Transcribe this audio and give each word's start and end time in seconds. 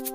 Good 0.00 0.08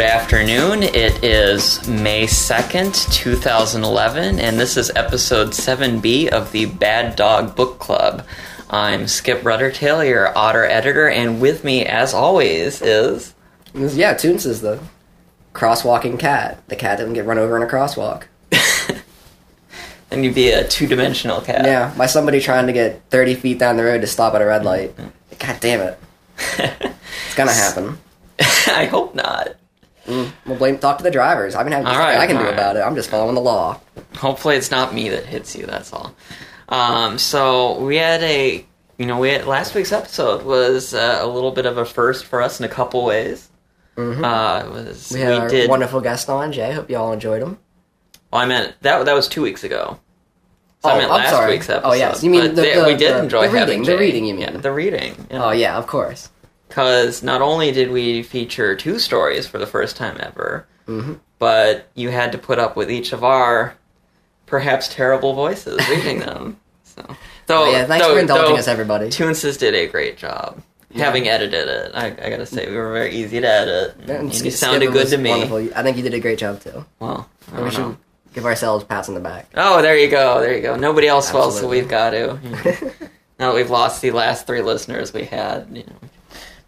afternoon. 0.00 0.84
It 0.84 1.24
is 1.24 1.88
May 1.88 2.26
2nd, 2.26 3.12
2011, 3.12 4.38
and 4.38 4.60
this 4.60 4.76
is 4.76 4.92
episode 4.94 5.48
7B 5.48 6.28
of 6.28 6.52
the 6.52 6.66
Bad 6.66 7.16
Dog 7.16 7.56
Book 7.56 7.80
Club. 7.80 8.24
I'm 8.68 9.06
Skip 9.06 9.42
Ruddertail, 9.42 10.06
your 10.06 10.36
otter 10.36 10.64
editor, 10.64 11.08
and 11.08 11.40
with 11.40 11.62
me, 11.62 11.84
as 11.84 12.12
always, 12.12 12.82
is. 12.82 13.34
Yeah, 13.74 14.14
Toons 14.14 14.44
is 14.44 14.60
the 14.60 14.80
crosswalking 15.54 16.18
cat. 16.18 16.66
The 16.68 16.76
cat 16.76 16.98
that 16.98 17.04
can 17.04 17.12
get 17.12 17.26
run 17.26 17.38
over 17.38 17.56
in 17.56 17.62
a 17.62 17.66
crosswalk. 17.66 18.24
and 20.10 20.24
you'd 20.24 20.34
be 20.34 20.50
a 20.50 20.66
two 20.66 20.86
dimensional 20.86 21.40
cat. 21.40 21.64
Yeah, 21.64 21.94
by 21.96 22.06
somebody 22.06 22.40
trying 22.40 22.66
to 22.66 22.72
get 22.72 23.02
30 23.10 23.36
feet 23.36 23.58
down 23.58 23.76
the 23.76 23.84
road 23.84 24.00
to 24.00 24.06
stop 24.06 24.34
at 24.34 24.42
a 24.42 24.46
red 24.46 24.64
light. 24.64 24.96
Mm-hmm. 24.96 25.08
God 25.38 25.60
damn 25.60 25.80
it. 25.80 25.98
It's 27.26 27.34
gonna 27.34 27.52
happen. 27.52 27.98
I 28.68 28.86
hope 28.86 29.14
not. 29.14 29.56
Mm, 30.06 30.30
we'll 30.46 30.56
blame, 30.56 30.78
talk 30.78 30.98
to 30.98 31.04
the 31.04 31.10
drivers. 31.10 31.54
I 31.54 31.64
mean, 31.64 31.72
I, 31.72 31.78
All 31.78 31.98
right, 31.98 32.18
I 32.18 32.26
can 32.26 32.36
do 32.36 32.44
right. 32.44 32.52
about 32.54 32.76
it. 32.76 32.80
I'm 32.80 32.94
just 32.94 33.10
following 33.10 33.34
the 33.34 33.40
law. 33.40 33.80
Hopefully, 34.16 34.56
it's 34.56 34.70
not 34.70 34.94
me 34.94 35.08
that 35.10 35.26
hits 35.26 35.56
you. 35.56 35.66
That's 35.66 35.92
all. 35.92 36.14
Um, 36.68 37.18
so 37.18 37.78
we 37.80 37.96
had 37.96 38.22
a, 38.22 38.64
you 38.98 39.06
know, 39.06 39.18
we 39.18 39.30
had, 39.30 39.46
last 39.46 39.74
week's 39.74 39.92
episode 39.92 40.42
was 40.44 40.94
uh, 40.94 41.18
a 41.22 41.26
little 41.26 41.52
bit 41.52 41.66
of 41.66 41.78
a 41.78 41.84
first 41.84 42.24
for 42.24 42.42
us 42.42 42.58
in 42.60 42.64
a 42.66 42.68
couple 42.68 43.04
ways. 43.04 43.48
Mhm. 43.96 44.22
Uh, 44.24 44.66
it 44.66 44.70
was 44.72 45.10
We 45.12 45.20
had 45.20 45.32
our 45.34 45.48
did. 45.48 45.70
wonderful 45.70 46.00
guest 46.00 46.28
on, 46.28 46.52
Jay. 46.52 46.72
Hope 46.72 46.90
you 46.90 46.96
all 46.96 47.12
enjoyed 47.12 47.40
him. 47.42 47.58
Well, 48.32 48.42
I 48.42 48.46
meant 48.46 48.74
that. 48.82 49.04
That 49.06 49.14
was 49.14 49.28
two 49.28 49.42
weeks 49.42 49.64
ago. 49.64 49.98
So 50.82 50.90
Oh, 50.90 50.92
I 50.94 50.98
meant 50.98 51.10
I'm 51.10 51.20
last 51.20 51.30
sorry. 51.30 51.52
week's 51.52 51.70
episode. 51.70 51.88
Oh, 51.88 51.92
yes. 51.94 52.22
You 52.22 52.30
mean 52.30 52.54
the- 52.54 52.62
the- 52.62 52.84
we 52.86 52.96
did 52.96 53.14
the- 53.14 53.18
enjoy 53.20 53.48
the 53.48 53.58
having 53.58 53.80
reading. 53.80 53.94
The 53.94 53.98
reading, 53.98 54.24
you 54.26 54.34
mean. 54.34 54.42
Yeah, 54.42 54.56
the 54.58 54.72
reading. 54.72 55.26
Oh, 55.30 55.50
yeah, 55.52 55.76
of 55.78 55.86
course. 55.86 56.28
Because 56.68 57.22
not 57.22 57.40
only 57.42 57.70
did 57.72 57.90
we 57.90 58.22
feature 58.22 58.74
two 58.76 58.98
stories 58.98 59.46
for 59.46 59.58
the 59.58 59.66
first 59.66 59.96
time 59.96 60.16
ever, 60.20 60.66
hmm 60.86 61.14
but 61.38 61.86
you 61.94 62.08
had 62.08 62.32
to 62.32 62.38
put 62.38 62.58
up 62.58 62.76
with 62.76 62.90
each 62.90 63.12
of 63.12 63.22
our 63.22 63.74
perhaps 64.46 64.88
terrible 64.88 65.34
voices 65.34 65.78
reading 65.88 66.20
them. 66.20 66.56
So, 66.96 67.16
though, 67.46 67.64
Oh, 67.64 67.70
yeah, 67.70 67.84
thanks 67.86 68.04
though- 68.06 68.14
for 68.14 68.20
indulging 68.20 68.54
though 68.54 68.58
us, 68.58 68.68
everybody. 68.68 69.08
Toonses 69.08 69.58
did 69.58 69.74
a 69.74 69.86
great 69.86 70.16
job. 70.16 70.60
Yeah. 70.90 71.04
Having 71.04 71.28
edited 71.28 71.68
it, 71.68 71.92
I, 71.94 72.06
I 72.06 72.30
gotta 72.30 72.46
say, 72.46 72.70
we 72.70 72.76
were 72.76 72.92
very 72.92 73.14
easy 73.14 73.40
to 73.40 73.46
edit. 73.46 73.96
Yeah, 74.06 74.14
and 74.14 74.34
you 74.34 74.50
sounded 74.50 74.92
good 74.92 75.08
to 75.08 75.18
me. 75.18 75.30
Wonderful. 75.30 75.68
I 75.76 75.82
think 75.82 75.96
you 75.98 76.02
did 76.02 76.14
a 76.14 76.20
great 76.20 76.38
job, 76.38 76.60
too. 76.60 76.86
Well, 77.00 77.28
I 77.52 77.60
we 77.62 77.70
should 77.70 77.96
give 78.32 78.46
ourselves 78.46 78.84
pats 78.84 79.08
on 79.08 79.14
the 79.14 79.20
back. 79.20 79.46
Oh, 79.56 79.82
there 79.82 79.98
you 79.98 80.08
go. 80.08 80.40
There 80.40 80.54
you 80.56 80.62
go. 80.62 80.76
Nobody 80.76 81.06
else 81.06 81.30
will, 81.34 81.50
so 81.50 81.68
we've 81.68 81.88
got 81.88 82.10
to. 82.10 82.38
now 83.38 83.50
that 83.50 83.54
we've 83.54 83.68
lost 83.70 84.00
the 84.00 84.10
last 84.12 84.46
three 84.46 84.62
listeners 84.62 85.12
we 85.12 85.24
had, 85.24 85.68
you 85.70 85.84
know, 85.84 85.96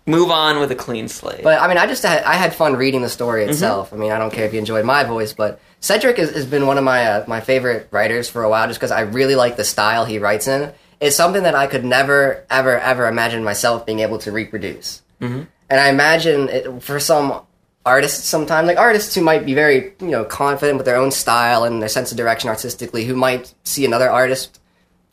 move 0.05 0.31
on 0.31 0.59
with 0.61 0.71
a 0.73 0.75
clean 0.77 1.09
slate. 1.09 1.43
But 1.43 1.61
I 1.62 1.69
mean, 1.69 1.79
I 1.79 1.87
just 1.87 2.03
had, 2.03 2.23
I 2.25 2.34
had 2.34 2.55
fun 2.55 2.77
reading 2.77 3.01
the 3.03 3.09
story 3.09 3.43
Mm-hmm. 3.43 3.51
itself. 3.53 3.93
I 3.95 3.97
mean, 3.97 4.12
I 4.12 4.19
don't 4.19 4.33
care 4.33 4.45
if 4.45 4.53
you 4.53 4.59
enjoyed 4.59 4.84
my 4.84 5.05
voice, 5.05 5.33
but 5.33 5.59
Sedric 5.81 6.17
has, 6.19 6.31
has 6.31 6.47
been 6.47 6.67
one 6.67 6.79
of 6.79 6.84
my 6.84 7.05
uh, 7.05 7.25
my 7.27 7.41
favorite 7.41 7.89
writers 7.91 8.29
for 8.29 8.43
a 8.43 8.48
while, 8.51 8.67
just 8.67 8.79
because 8.81 8.91
I 8.91 9.01
really 9.03 9.34
like 9.37 9.57
the 9.57 9.65
style 9.65 10.05
he 10.05 10.19
writes 10.19 10.48
in. 10.48 10.73
It's 11.01 11.15
something 11.17 11.45
that 11.45 11.55
I 11.55 11.69
could 11.69 11.84
never, 11.84 12.45
ever, 12.51 12.79
ever 12.79 13.07
imagine 13.07 13.45
myself 13.45 13.87
being 13.87 14.01
able 14.01 14.19
to 14.19 14.33
reproduce. 14.33 15.03
Mhm. 15.21 15.47
And 15.71 15.81
I 15.81 15.89
imagine 15.91 16.49
it, 16.49 16.83
for 16.83 16.99
some 16.99 17.43
artists, 17.87 18.27
sometimes 18.27 18.67
like 18.67 18.79
artists 18.79 19.15
who 19.15 19.21
might 19.21 19.47
be 19.47 19.55
very, 19.55 19.93
you 20.01 20.09
know, 20.09 20.25
confident 20.25 20.77
with 20.79 20.87
their 20.87 20.97
own 20.97 21.11
style 21.12 21.62
and 21.65 21.81
their 21.81 21.89
sense 21.89 22.11
of 22.11 22.17
direction 22.17 22.51
artistically, 22.51 23.05
who 23.05 23.15
might 23.15 23.55
see 23.65 23.84
another 23.84 24.11
artist 24.11 24.61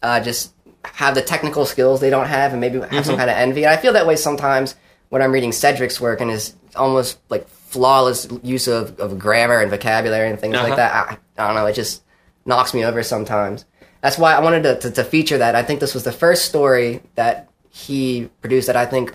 uh, 0.01 0.19
just 0.19 0.53
have 0.83 1.15
the 1.15 1.21
technical 1.21 1.65
skills 1.65 1.99
they 1.99 2.09
don't 2.09 2.27
have 2.27 2.51
and 2.51 2.61
maybe 2.61 2.79
have 2.79 3.05
some 3.05 3.17
kind 3.17 3.29
of 3.29 3.35
envy. 3.35 3.63
And 3.63 3.73
I 3.73 3.77
feel 3.77 3.93
that 3.93 4.07
way 4.07 4.15
sometimes 4.15 4.75
when 5.09 5.21
I'm 5.21 5.31
reading 5.31 5.51
Sedric's 5.51 6.01
work 6.01 6.21
and 6.21 6.29
his 6.31 6.55
almost 6.75 7.19
like 7.29 7.47
flawless 7.75 8.27
use 8.41 8.67
of, 8.67 8.99
of 8.99 9.19
grammar 9.19 9.59
and 9.59 9.69
vocabulary 9.69 10.29
and 10.29 10.39
things 10.39 10.55
Uh-huh. 10.55 10.67
like 10.67 10.77
that. 10.77 10.93
I, 11.37 11.43
I 11.43 11.47
don't 11.47 11.55
know, 11.55 11.65
it 11.65 11.73
just 11.73 12.01
knocks 12.45 12.73
me 12.73 12.85
over 12.85 13.03
sometimes. 13.03 13.65
That's 14.01 14.17
why 14.17 14.33
I 14.33 14.39
wanted 14.39 14.63
to, 14.63 14.79
to, 14.79 14.91
to 14.91 15.03
feature 15.03 15.37
that. 15.39 15.55
I 15.55 15.63
think 15.63 15.79
this 15.79 15.93
was 15.93 16.03
the 16.03 16.11
first 16.11 16.45
story 16.45 17.01
that 17.15 17.49
he 17.69 18.29
produced 18.41 18.67
that 18.67 18.75
I 18.75 18.85
think 18.85 19.13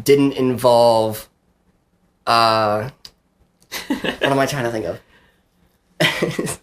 didn't 0.00 0.32
involve. 0.34 1.28
Uh, 2.26 2.90
what 3.88 4.22
am 4.22 4.38
I 4.38 4.46
trying 4.46 4.64
to 4.64 4.70
think 4.70 4.86
of? 4.86 5.00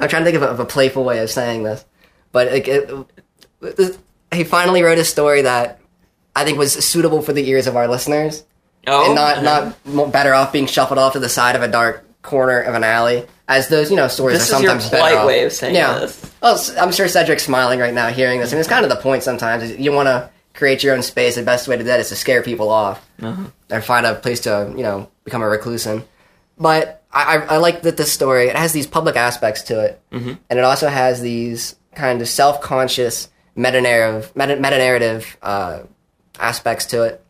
I'm 0.00 0.08
trying 0.08 0.24
to 0.24 0.30
think 0.30 0.36
of 0.36 0.42
a, 0.42 0.48
of 0.48 0.60
a 0.60 0.64
playful 0.66 1.04
way 1.04 1.18
of 1.20 1.30
saying 1.30 1.62
this, 1.64 1.84
but 2.32 2.50
like, 2.52 2.68
it, 2.68 2.90
it- 3.62 3.98
he 4.32 4.44
finally 4.44 4.82
wrote 4.82 4.96
a 4.96 5.04
story 5.04 5.42
that 5.42 5.78
I 6.34 6.44
think 6.44 6.56
was 6.56 6.72
suitable 6.72 7.20
for 7.20 7.34
the 7.34 7.46
ears 7.50 7.66
of 7.66 7.76
our 7.76 7.86
listeners, 7.86 8.44
oh, 8.86 9.06
and 9.06 9.14
not 9.14 9.76
not 9.86 10.12
better 10.12 10.34
off 10.34 10.52
being 10.52 10.66
shuffled 10.66 10.98
off 10.98 11.12
to 11.14 11.20
the 11.20 11.28
side 11.28 11.56
of 11.56 11.62
a 11.62 11.68
dark 11.68 12.04
corner 12.22 12.60
of 12.60 12.74
an 12.74 12.84
alley, 12.84 13.26
as 13.48 13.68
those 13.68 13.90
you 13.90 13.96
know 13.96 14.08
stories 14.08 14.38
This 14.38 14.52
are 14.52 14.56
is 14.56 14.62
your 14.62 14.70
sometimes 14.70 14.90
better 14.90 15.10
polite 15.16 15.26
way 15.26 15.44
of 15.44 15.52
saying 15.52 15.74
yeah. 15.74 15.98
this. 15.98 16.32
Well, 16.42 16.60
I'm 16.78 16.92
sure 16.92 17.06
Sedric's 17.06 17.44
smiling 17.44 17.78
right 17.80 17.94
now 17.94 18.08
hearing 18.08 18.40
this, 18.40 18.52
and 18.52 18.58
it's 18.60 18.68
kind 18.68 18.84
of 18.84 18.90
the 18.90 18.96
point. 18.96 19.22
Sometimes 19.22 19.76
you 19.76 19.92
want 19.92 20.06
to 20.08 20.30
create 20.54 20.82
your 20.82 20.94
own 20.94 21.02
space. 21.02 21.34
The 21.36 21.42
best 21.42 21.66
way 21.68 21.76
to 21.76 21.82
do 21.82 21.86
that 21.88 22.00
is 22.00 22.08
to 22.10 22.16
scare 22.16 22.42
people 22.42 22.68
off 22.68 23.04
Uh-huh. 23.22 23.44
or 23.70 23.80
find 23.80 24.04
a 24.06 24.14
place 24.14 24.40
to 24.40 24.72
you 24.76 24.82
know 24.82 25.08
become 25.24 25.42
a 25.42 25.48
recluse 25.48 25.86
in. 25.86 26.04
But 26.58 27.02
I, 27.12 27.36
I, 27.38 27.54
I 27.54 27.56
like 27.58 27.82
that 27.82 27.96
this 27.96 28.12
story 28.12 28.48
it 28.48 28.56
has 28.56 28.72
these 28.72 28.86
public 28.86 29.16
aspects 29.16 29.62
to 29.64 29.80
it, 29.80 30.00
Mhm. 30.12 30.38
and 30.50 30.58
it 30.58 30.64
also 30.64 30.88
has 30.88 31.20
these 31.20 31.74
kind 31.94 32.20
of 32.22 32.28
self-conscious 32.28 33.28
meta 33.56 33.80
narrative 33.80 34.30
meta 34.36 34.56
narrative 34.56 35.36
uh, 35.42 35.80
aspects 36.38 36.86
to 36.86 37.02
it, 37.02 37.21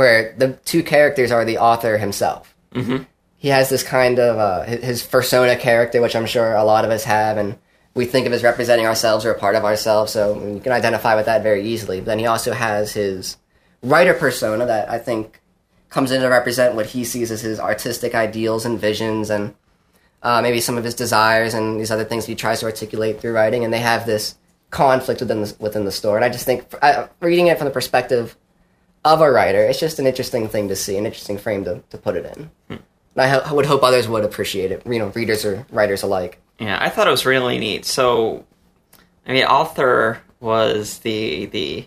where 0.00 0.34
the 0.38 0.54
two 0.64 0.82
characters 0.82 1.30
are 1.30 1.44
the 1.44 1.58
author 1.58 1.98
himself. 1.98 2.54
Mhm. 2.74 3.04
He 3.36 3.48
has 3.48 3.68
this 3.68 3.82
kind 3.82 4.18
of 4.18 4.38
uh, 4.38 4.62
his 4.62 4.82
his 4.82 5.02
persona 5.02 5.56
character, 5.56 6.00
which 6.00 6.16
I'm 6.16 6.24
sure 6.24 6.54
a 6.54 6.64
lot 6.64 6.86
of 6.86 6.90
us 6.90 7.04
have, 7.04 7.36
and 7.36 7.56
we 7.94 8.06
think 8.06 8.26
of 8.26 8.32
as 8.32 8.42
representing 8.42 8.86
ourselves 8.86 9.26
or 9.26 9.30
a 9.30 9.38
part 9.38 9.56
of 9.56 9.64
ourselves, 9.66 10.12
so 10.12 10.22
you 10.54 10.60
can 10.60 10.72
identify 10.72 11.14
with 11.16 11.26
that 11.26 11.42
very 11.42 11.62
easily. 11.72 11.98
But 12.00 12.06
then 12.06 12.18
he 12.18 12.24
also 12.24 12.52
has 12.52 12.92
his 12.92 13.36
writer 13.82 14.14
persona 14.14 14.64
that 14.64 14.90
I 14.90 14.98
think 14.98 15.40
comes 15.90 16.12
in 16.12 16.22
to 16.22 16.28
represent 16.28 16.74
what 16.76 16.86
he 16.86 17.04
sees 17.04 17.30
as 17.30 17.42
his 17.42 17.60
artistic 17.60 18.14
ideals 18.14 18.64
and 18.64 18.80
visions 18.80 19.28
and 19.28 19.54
uh, 20.22 20.40
maybe 20.40 20.60
some 20.60 20.78
of 20.78 20.84
his 20.84 20.94
desires 20.94 21.52
and 21.52 21.80
these 21.80 21.90
other 21.90 22.04
things 22.04 22.24
he 22.24 22.34
tries 22.34 22.60
to 22.60 22.66
articulate 22.66 23.20
through 23.20 23.32
writing. 23.32 23.64
And 23.64 23.72
they 23.72 23.80
have 23.80 24.06
this 24.06 24.36
conflict 24.70 25.20
within 25.20 25.42
the, 25.42 25.54
within 25.58 25.84
the 25.84 25.92
story. 25.92 26.16
And 26.16 26.24
I 26.24 26.30
just 26.30 26.46
think 26.46 26.64
uh, 26.80 27.08
reading 27.20 27.48
it 27.48 27.58
from 27.58 27.66
the 27.66 27.72
perspective 27.80 28.36
of 29.04 29.20
a 29.20 29.30
writer, 29.30 29.62
it's 29.64 29.80
just 29.80 29.98
an 29.98 30.06
interesting 30.06 30.48
thing 30.48 30.68
to 30.68 30.76
see, 30.76 30.96
an 30.96 31.06
interesting 31.06 31.38
frame 31.38 31.64
to, 31.64 31.82
to 31.90 31.98
put 31.98 32.16
it 32.16 32.36
in. 32.36 32.50
And 32.68 32.80
I 33.16 33.26
ho- 33.28 33.54
would 33.54 33.66
hope 33.66 33.82
others 33.82 34.06
would 34.08 34.24
appreciate 34.24 34.70
it, 34.72 34.82
you 34.86 34.98
know, 34.98 35.08
readers 35.08 35.44
or 35.44 35.66
writers 35.70 36.02
alike. 36.02 36.40
Yeah, 36.58 36.78
I 36.80 36.88
thought 36.90 37.06
it 37.08 37.10
was 37.10 37.24
really 37.26 37.58
neat. 37.58 37.84
So, 37.84 38.44
I 39.26 39.32
mean, 39.32 39.44
author 39.44 40.20
was 40.40 40.98
the 40.98 41.46
the 41.46 41.86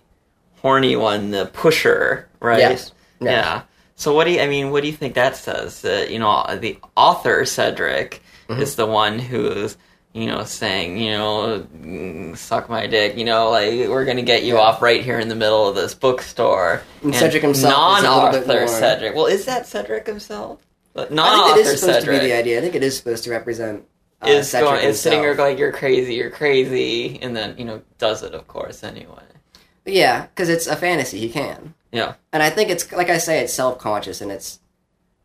horny 0.61 0.95
one, 0.95 1.31
the 1.31 1.45
pusher, 1.45 2.27
right? 2.39 2.59
Yes. 2.59 2.91
Yeah. 3.21 3.61
So, 3.95 4.13
what 4.13 4.25
do 4.25 4.31
you? 4.31 4.41
I 4.41 4.47
mean, 4.47 4.71
what 4.71 4.81
do 4.81 4.87
you 4.87 4.93
think 4.95 5.13
that 5.15 5.35
says? 5.37 5.81
That 5.81 6.09
you 6.11 6.19
know, 6.19 6.43
the 6.59 6.77
author 6.97 7.41
Sedric 7.43 8.19
Mm-hmm. 8.49 8.61
is 8.61 8.75
the 8.75 8.85
one 8.85 9.19
who's 9.19 9.77
you 10.13 10.27
know 10.27 10.43
saying, 10.43 10.97
you 10.97 11.11
know, 11.11 11.65
"Mm, 11.81 12.37
suck 12.37 12.69
my 12.69 12.87
dick. 12.87 13.17
You 13.17 13.25
know, 13.25 13.49
like 13.49 13.71
we're 13.89 14.05
gonna 14.05 14.21
get 14.21 14.43
you 14.43 14.55
Yeah. 14.55 14.61
off 14.61 14.81
right 14.81 15.03
here 15.03 15.19
in 15.19 15.27
the 15.27 15.35
middle 15.35 15.67
of 15.67 15.75
this 15.75 15.93
bookstore. 15.93 16.83
And 17.01 17.13
Sedric 17.13 17.41
himself 17.41 17.97
is 17.99 18.03
a 18.03 18.15
little 18.15 18.31
bit 18.31 18.47
non-author 18.47 18.65
Sedric. 18.67 19.15
Well, 19.15 19.25
is 19.25 19.45
that 19.45 19.63
Sedric 19.63 20.05
himself? 20.07 20.59
But 20.93 21.11
I 21.11 21.45
think 21.55 21.57
it 21.57 21.65
is 21.65 21.79
supposed 21.81 21.99
Sedric 21.99 22.05
to 22.05 22.11
be 22.11 22.27
the 22.27 22.33
idea. 22.33 22.59
I 22.59 22.61
think 22.61 22.75
it 22.75 22.83
is 22.83 22.95
supposed 22.95 23.23
to 23.23 23.31
represent 23.31 23.83
uh, 24.21 24.29
is 24.29 24.47
Sedric 24.47 24.61
going 24.61 24.83
is 24.85 24.99
sitting 25.01 25.21
there 25.21 25.33
going, 25.35 25.57
"You're 25.57 25.71
crazy, 25.71 26.13
you're 26.15 26.29
crazy," 26.29 27.19
and 27.21 27.35
then 27.35 27.55
you 27.57 27.65
know 27.65 27.81
does 27.97 28.21
it, 28.23 28.33
of 28.33 28.47
course, 28.47 28.83
anyway. 28.83 29.23
Yeah, 29.85 30.27
because 30.27 30.49
it's 30.49 30.67
a 30.67 30.75
fantasy. 30.75 31.19
He 31.19 31.29
can. 31.29 31.73
Yeah. 31.91 32.13
And 32.31 32.41
I 32.41 32.49
think 32.49 32.69
it's 32.69 32.91
like 32.91 33.09
I 33.09 33.17
say, 33.17 33.39
it's 33.39 33.53
self 33.53 33.79
conscious 33.79 34.21
and 34.21 34.31
it's 34.31 34.59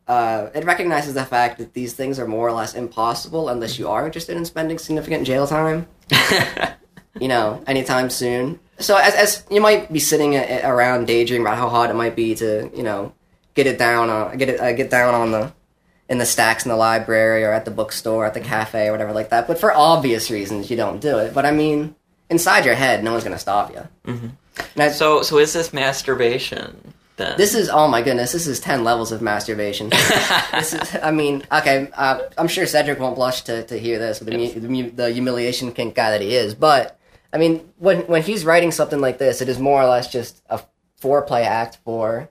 uh, 0.08 0.48
it 0.54 0.64
recognizes 0.64 1.14
the 1.14 1.24
fact 1.24 1.58
that 1.58 1.74
these 1.74 1.92
things 1.92 2.18
are 2.18 2.26
more 2.26 2.48
or 2.48 2.52
less 2.52 2.74
impossible 2.74 3.48
unless 3.50 3.78
you 3.78 3.88
are 3.88 4.06
interested 4.06 4.36
in 4.36 4.44
spending 4.44 4.78
significant 4.78 5.26
jail 5.26 5.46
time. 5.46 5.86
You 7.20 7.26
know, 7.26 7.64
anytime 7.66 8.10
soon. 8.10 8.60
So 8.78 8.96
as 8.96 9.12
as 9.14 9.44
you 9.50 9.60
might 9.60 9.92
be 9.92 9.98
sitting 9.98 10.34
a, 10.36 10.38
a- 10.62 10.68
around 10.70 11.06
daydreaming 11.08 11.44
about 11.44 11.58
how 11.58 11.68
hard 11.68 11.90
it 11.90 11.94
might 11.94 12.14
be 12.14 12.36
to 12.36 12.70
you 12.72 12.84
know 12.84 13.12
get 13.54 13.66
it 13.66 13.76
down 13.76 14.08
uh, 14.08 14.36
get 14.36 14.48
it 14.50 14.60
uh, 14.60 14.72
get 14.72 14.88
down 14.88 15.14
on 15.14 15.32
the 15.32 15.52
in 16.08 16.18
the 16.18 16.26
stacks 16.26 16.64
in 16.64 16.68
the 16.68 16.76
library 16.76 17.42
or 17.42 17.50
at 17.50 17.64
the 17.64 17.72
bookstore 17.72 18.24
at 18.24 18.34
the 18.34 18.40
cafe 18.40 18.86
or 18.86 18.92
whatever 18.92 19.12
like 19.12 19.30
that. 19.30 19.48
But 19.48 19.58
for 19.58 19.72
obvious 19.74 20.30
reasons, 20.30 20.70
you 20.70 20.76
don't 20.76 21.00
do 21.00 21.18
it. 21.18 21.34
But 21.34 21.44
I 21.44 21.50
mean, 21.50 21.96
inside 22.30 22.64
your 22.64 22.76
head, 22.76 23.02
no 23.02 23.10
one's 23.10 23.24
gonna 23.24 23.38
stop 23.38 23.72
you. 23.74 23.82
Mhm. 24.06 24.30
And 24.76 24.82
I, 24.84 24.90
so 24.90 25.22
so 25.22 25.38
is 25.38 25.52
this 25.52 25.72
masturbation? 25.72 26.94
Then 27.18 27.36
This 27.36 27.54
is 27.54 27.68
oh 27.68 27.88
my 27.88 28.00
goodness. 28.00 28.32
This 28.32 28.46
is 28.46 28.58
ten 28.60 28.84
levels 28.84 29.12
of 29.12 29.20
masturbation. 29.20 29.88
this 30.52 30.72
is. 30.72 30.96
I 31.02 31.10
mean, 31.10 31.42
okay. 31.52 31.88
Uh, 31.94 32.20
I'm 32.38 32.48
sure 32.48 32.64
Sedric 32.64 32.98
won't 32.98 33.16
blush 33.16 33.42
to, 33.42 33.64
to 33.66 33.78
hear 33.78 33.98
this 33.98 34.20
with 34.20 34.30
the, 34.30 34.36
mu- 34.36 34.84
the, 34.84 34.90
the 34.90 35.10
humiliation 35.10 35.72
kink 35.72 35.94
guy 35.94 36.10
that 36.12 36.20
he 36.20 36.34
is. 36.34 36.54
But 36.54 36.98
I 37.32 37.38
mean, 37.38 37.68
when 37.78 38.02
when 38.06 38.22
he's 38.22 38.44
writing 38.44 38.70
something 38.70 39.00
like 39.00 39.18
this, 39.18 39.42
it 39.42 39.48
is 39.48 39.58
more 39.58 39.82
or 39.82 39.86
less 39.86 40.10
just 40.10 40.42
a 40.48 40.60
foreplay 41.02 41.44
act 41.44 41.78
for 41.84 42.30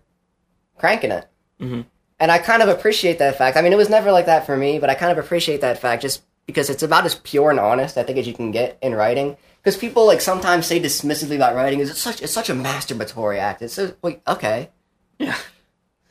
cranking 0.77 1.11
it. 1.11 1.27
Mhm. 1.61 1.85
And 2.19 2.31
I 2.31 2.39
kind 2.39 2.63
of 2.63 2.69
appreciate 2.69 3.19
that 3.19 3.37
fact. 3.37 3.57
I 3.57 3.61
mean, 3.61 3.73
it 3.73 3.77
was 3.77 3.89
never 3.89 4.11
like 4.11 4.25
that 4.25 4.45
for 4.45 4.57
me, 4.57 4.79
but 4.79 4.89
I 4.89 4.95
kind 4.95 5.11
of 5.11 5.23
appreciate 5.23 5.61
that 5.61 5.79
fact 5.79 6.01
just 6.01 6.23
because 6.47 6.69
it's 6.69 6.81
about 6.81 7.05
as 7.05 7.13
pure 7.15 7.51
and 7.51 7.59
honest 7.59 7.97
I 7.97 8.03
think 8.03 8.17
as 8.17 8.25
you 8.27 8.33
can 8.33 8.51
get 8.51 8.77
in 8.81 8.95
writing. 8.95 9.37
Because 9.61 9.77
people 9.77 10.05
like 10.07 10.21
sometimes 10.21 10.65
say 10.65 10.79
dismissively 10.79 11.35
about 11.35 11.55
writing 11.55 11.81
is 11.81 11.89
it's 11.89 11.99
such 11.99 12.21
it's 12.21 12.31
such 12.31 12.49
a 12.49 12.53
masturbatory 12.53 13.37
act. 13.37 13.61
It's 13.61 13.73
so 13.73 13.93
like 14.01 14.21
okay, 14.27 14.69
yeah. 15.19 15.35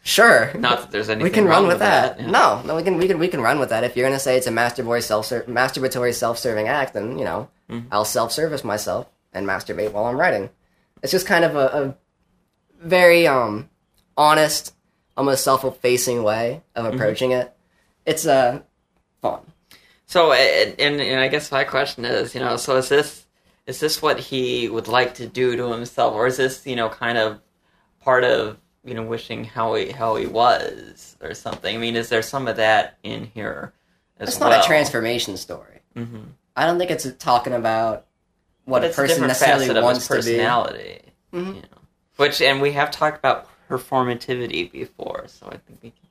sure, 0.02 0.52
Not 0.58 0.80
that 0.82 0.90
there's 0.90 1.08
anything 1.08 1.24
we 1.24 1.30
can 1.30 1.44
wrong 1.44 1.62
run 1.62 1.68
with 1.68 1.78
that. 1.80 2.20
yeah. 2.20 2.30
No, 2.30 2.62
no, 2.64 2.76
we 2.76 2.82
can 2.82 2.96
we 2.96 3.06
can 3.08 3.18
we 3.18 3.28
can 3.28 3.40
run 3.40 3.58
with 3.58 3.70
that. 3.70 3.84
If 3.84 3.96
you're 3.96 4.06
gonna 4.06 4.18
say 4.20 4.36
it's 4.36 4.46
a 4.46 4.50
masturbatory 4.50 5.02
self 5.02 5.28
masturbatory 5.30 6.14
self 6.14 6.38
serving 6.38 6.68
act, 6.68 6.94
then 6.94 7.18
you 7.18 7.24
know 7.24 7.48
Mm-hmm. 7.68 7.88
I'll 7.90 8.04
self 8.04 8.30
service 8.30 8.62
myself 8.62 9.08
and 9.32 9.44
masturbate 9.44 9.90
while 9.90 10.04
I'm 10.04 10.16
writing. 10.16 10.50
It's 11.02 11.10
just 11.10 11.26
kind 11.26 11.44
of 11.44 11.56
a, 11.56 11.66
a 11.66 11.96
very 12.80 13.26
um 13.26 13.68
honest, 14.16 14.72
almost 15.16 15.42
self 15.42 15.64
effacing 15.64 16.22
way 16.22 16.62
of 16.76 16.84
Mm-hmm. 16.84 16.94
approaching 16.94 17.30
it. 17.32 17.52
It's 18.04 18.24
uh 18.26 18.60
fun. 19.20 19.40
So, 20.06 20.32
and, 20.32 20.78
and 20.78 21.00
and 21.00 21.20
I 21.20 21.26
guess 21.26 21.50
my 21.50 21.64
question 21.64 22.04
is, 22.04 22.34
you 22.36 22.40
know, 22.40 22.56
so 22.56 22.76
is 22.76 22.88
this 22.88 23.26
is 23.66 23.80
this 23.80 24.00
what 24.00 24.20
he 24.20 24.68
would 24.68 24.86
like 24.86 25.14
to 25.14 25.26
do 25.26 25.56
to 25.56 25.72
himself, 25.72 26.14
or 26.14 26.28
is 26.28 26.36
this, 26.36 26.64
you 26.64 26.76
know, 26.76 26.88
kind 26.88 27.18
of 27.18 27.40
part 28.00 28.22
of 28.22 28.58
you 28.86 28.94
know 28.94 29.02
wishing 29.02 29.44
how 29.44 29.74
he 29.74 29.90
how 29.90 30.16
he 30.16 30.26
was 30.26 31.16
or 31.20 31.34
something? 31.34 31.74
I 31.74 31.78
mean, 31.78 31.96
is 31.96 32.08
there 32.08 32.22
some 32.22 32.48
of 32.48 32.56
that 32.56 32.96
in 33.02 33.24
here 33.34 33.72
as 34.18 34.28
It's 34.30 34.40
well? 34.40 34.50
not 34.50 34.64
a 34.64 34.66
transformation 34.66 35.36
story. 35.36 35.80
Mhm. 35.96 36.26
I 36.56 36.64
don't 36.66 36.78
think 36.78 36.90
it's 36.90 37.06
talking 37.18 37.52
about 37.52 38.06
what 38.64 38.82
a 38.84 38.86
a 38.86 38.88
person 38.90 39.06
different 39.08 39.28
necessarily 39.28 39.64
facet 39.66 39.76
of 39.76 39.84
wants 39.84 40.06
to 40.06 40.12
be. 40.14 40.16
personality. 40.16 41.00
You 41.32 41.42
know, 41.42 41.60
which 42.16 42.40
and 42.40 42.62
we 42.62 42.72
have 42.72 42.90
talked 42.90 43.18
about 43.18 43.48
performativity 43.68 44.70
before, 44.72 45.24
so 45.26 45.46
I 45.48 45.58
think 45.58 45.80
we 45.82 45.90
can 45.90 46.08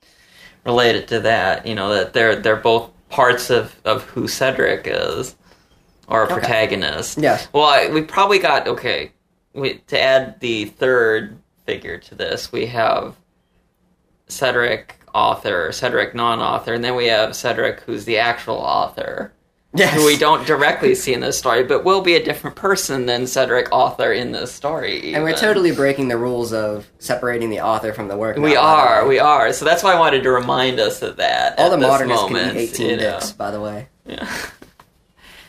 relate 0.66 0.96
it 0.96 1.08
to 1.08 1.20
that. 1.22 1.66
You 1.66 1.74
know 1.76 1.94
that 1.96 2.14
they're 2.14 2.36
they're 2.36 2.56
both 2.58 2.92
parts 3.10 3.50
of 3.50 3.76
of 3.86 4.04
who 4.04 4.24
Sedric 4.24 4.82
is, 4.86 5.36
or 6.08 6.22
a 6.22 6.26
Okay. 6.26 6.34
protagonist. 6.36 7.18
Yes. 7.18 7.48
Well, 7.54 7.64
I, 7.66 7.88
we 7.88 8.02
probably 8.04 8.40
got 8.40 8.68
okay. 8.68 9.12
We, 9.54 9.76
to 9.88 10.00
add 10.00 10.40
the 10.42 10.66
third 10.66 11.38
figure 11.66 11.98
to 11.98 12.16
this, 12.16 12.52
we 12.52 12.68
have 12.68 13.16
Sedric 14.28 14.92
author, 15.14 15.70
Sedric 15.70 16.14
non-author, 16.14 16.74
and 16.74 16.84
then 16.84 16.96
we 16.96 17.08
have 17.08 17.32
Sedric 17.32 17.82
who's 17.82 18.06
the 18.06 18.18
actual 18.18 18.56
author 18.58 19.32
Yes. 19.78 19.94
who 19.94 20.06
we 20.06 20.16
don't 20.16 20.48
directly 20.48 20.96
see 20.96 21.14
in 21.14 21.20
this 21.20 21.38
story, 21.38 21.64
but 21.66 21.84
will 21.84 22.00
be 22.00 22.16
a 22.16 22.24
different 22.24 22.56
person 22.56 23.08
than 23.08 23.24
Sedric 23.24 23.68
author 23.72 24.14
in 24.14 24.32
this 24.32 24.54
story. 24.54 25.14
And 25.14 25.22
we're 25.22 25.36
totally 25.36 25.74
breaking 25.74 26.08
the 26.08 26.16
rules 26.16 26.54
of 26.54 26.88
separating 27.00 27.50
the 27.50 27.60
author 27.60 27.92
from 27.92 28.08
the 28.08 28.16
work. 28.16 28.38
we 28.38 28.54
now, 28.54 28.62
by 28.62 28.62
the 28.62 28.62
are, 28.62 29.08
we 29.08 29.20
are. 29.20 29.52
So 29.52 29.66
that's 29.66 29.84
why 29.84 29.94
I 29.94 30.00
wanted 30.00 30.24
to 30.24 30.32
remind 30.32 30.80
us 30.80 31.02
of 31.02 31.18
that. 31.18 31.60
All 31.60 31.70
the 31.70 31.78
modernists 31.78 32.24
moment, 32.24 32.54
can 32.54 32.58
eat 32.58 32.70
18 32.74 32.90
you 32.90 32.96
know. 32.96 33.12
dicks, 33.20 33.34
by 33.34 33.52
the 33.52 33.60
way. 33.60 33.90
Yeah. 34.06 34.26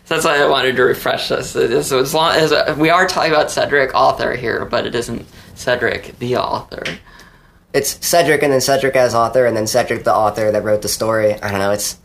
So 0.06 0.14
that's 0.14 0.24
why 0.24 0.38
I 0.38 0.46
wanted 0.46 0.74
to 0.76 0.82
refresh 0.82 1.30
us. 1.30 1.50
So 1.50 1.98
as 2.00 2.14
long 2.14 2.34
as 2.34 2.76
we 2.76 2.90
are 2.90 3.06
talking 3.06 3.32
about 3.32 3.46
Sedric 3.46 3.92
author 3.94 4.34
here, 4.34 4.64
but 4.64 4.86
it 4.86 4.94
isn't 4.96 5.24
Sedric 5.56 6.18
the 6.18 6.36
author. 6.36 6.84
It's 7.72 7.98
Sedric 7.98 8.42
and 8.42 8.52
then 8.52 8.60
Sedric 8.60 8.94
as 8.94 9.14
author 9.14 9.46
and 9.46 9.56
then 9.56 9.64
Sedric 9.64 10.04
the 10.04 10.14
author 10.14 10.52
that 10.52 10.62
wrote 10.62 10.82
the 10.82 10.88
story. 10.88 11.34
I 11.34 11.50
don't 11.50 11.58
know, 11.58 11.72
it's 11.72 11.98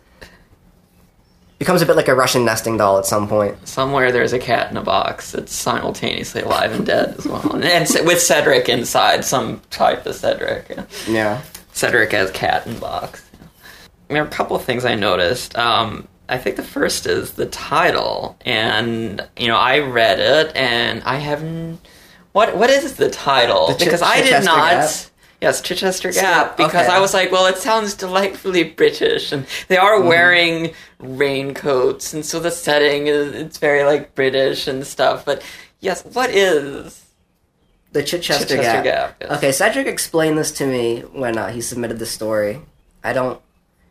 becomes 1.60 1.84
a 1.84 1.86
bit 1.86 1.96
like 1.96 2.08
a 2.08 2.16
Russian 2.16 2.44
nesting 2.44 2.78
doll 2.78 2.98
at 2.98 3.06
some 3.06 3.28
point. 3.28 3.68
Somewhere 3.68 4.12
there's 4.12 4.34
a 4.34 4.40
cat 4.40 4.72
in 4.72 4.78
a 4.78 4.82
box 4.82 5.32
that's 5.32 5.54
simultaneously 5.54 6.42
alive 6.42 6.72
and 6.72 6.88
dead 6.88 7.14
as 7.20 7.28
well, 7.28 7.54
and, 7.54 7.64
and 7.64 7.88
with 8.08 8.18
Sedric 8.18 8.68
inside, 8.68 9.24
some 9.24 9.62
type 9.70 10.06
of 10.08 10.16
Sedric. 10.16 10.88
Yeah. 11.08 11.44
Sedric 11.72 12.16
as 12.16 12.32
cat 12.32 12.66
in 12.66 12.80
box. 12.80 13.24
There 14.08 14.24
are 14.24 14.26
a 14.26 14.30
couple 14.30 14.56
of 14.56 14.64
things 14.64 14.86
I 14.86 14.96
noticed. 14.96 15.56
Um, 15.56 16.08
I 16.28 16.38
think 16.38 16.56
the 16.56 16.64
first 16.64 17.06
is 17.06 17.34
the 17.34 17.46
title, 17.46 18.38
and 18.42 19.26
you 19.38 19.48
know 19.48 19.58
I 19.58 19.80
read 19.80 20.20
it, 20.20 20.56
and 20.56 21.04
I 21.04 21.18
haven't. 21.18 21.80
What 22.34 22.56
what 22.58 22.70
is 22.70 22.96
the 22.96 23.10
title? 23.10 23.68
The 23.68 23.74
Ch- 23.76 23.80
because 23.86 24.02
I 24.02 24.22
did 24.22 24.44
not. 24.46 24.72
Gap? 24.72 24.90
Yes, 25.42 25.60
Chitchester 25.62 26.14
Gap. 26.14 26.54
okay. 26.54 26.66
Because 26.66 26.88
I 26.88 27.00
was 27.00 27.16
like, 27.16 27.32
well, 27.32 27.48
it 27.48 27.58
sounds 27.58 27.96
delightfully 27.96 28.64
British, 28.64 29.32
and 29.32 29.46
they 29.70 29.78
are 29.78 29.98
Mm-hmm. 29.98 30.08
wearing 30.08 30.74
raincoats, 31.00 32.14
and 32.14 32.24
so 32.26 32.40
the 32.40 32.52
setting 32.52 33.08
is 33.08 33.34
it's 33.34 33.58
very 33.58 33.84
like 33.84 34.14
British 34.16 34.68
and 34.68 34.86
stuff. 34.86 35.26
But 35.26 35.42
yes, 35.80 36.04
what 36.06 36.30
is 36.30 37.04
The 37.92 38.02
Chitchester, 38.04 38.46
Chitchester 38.58 38.62
Gap. 38.62 38.84
Gap, 38.84 39.16
yes. 39.22 39.32
Okay, 39.38 39.50
Sedric 39.50 39.88
explained 39.88 40.38
this 40.38 40.52
to 40.52 40.68
me 40.68 41.02
when 41.12 41.38
uh, 41.38 41.50
he 41.50 41.60
submitted 41.60 41.98
the 42.00 42.06
story. 42.06 42.62
I 43.04 43.12
don't 43.14 43.42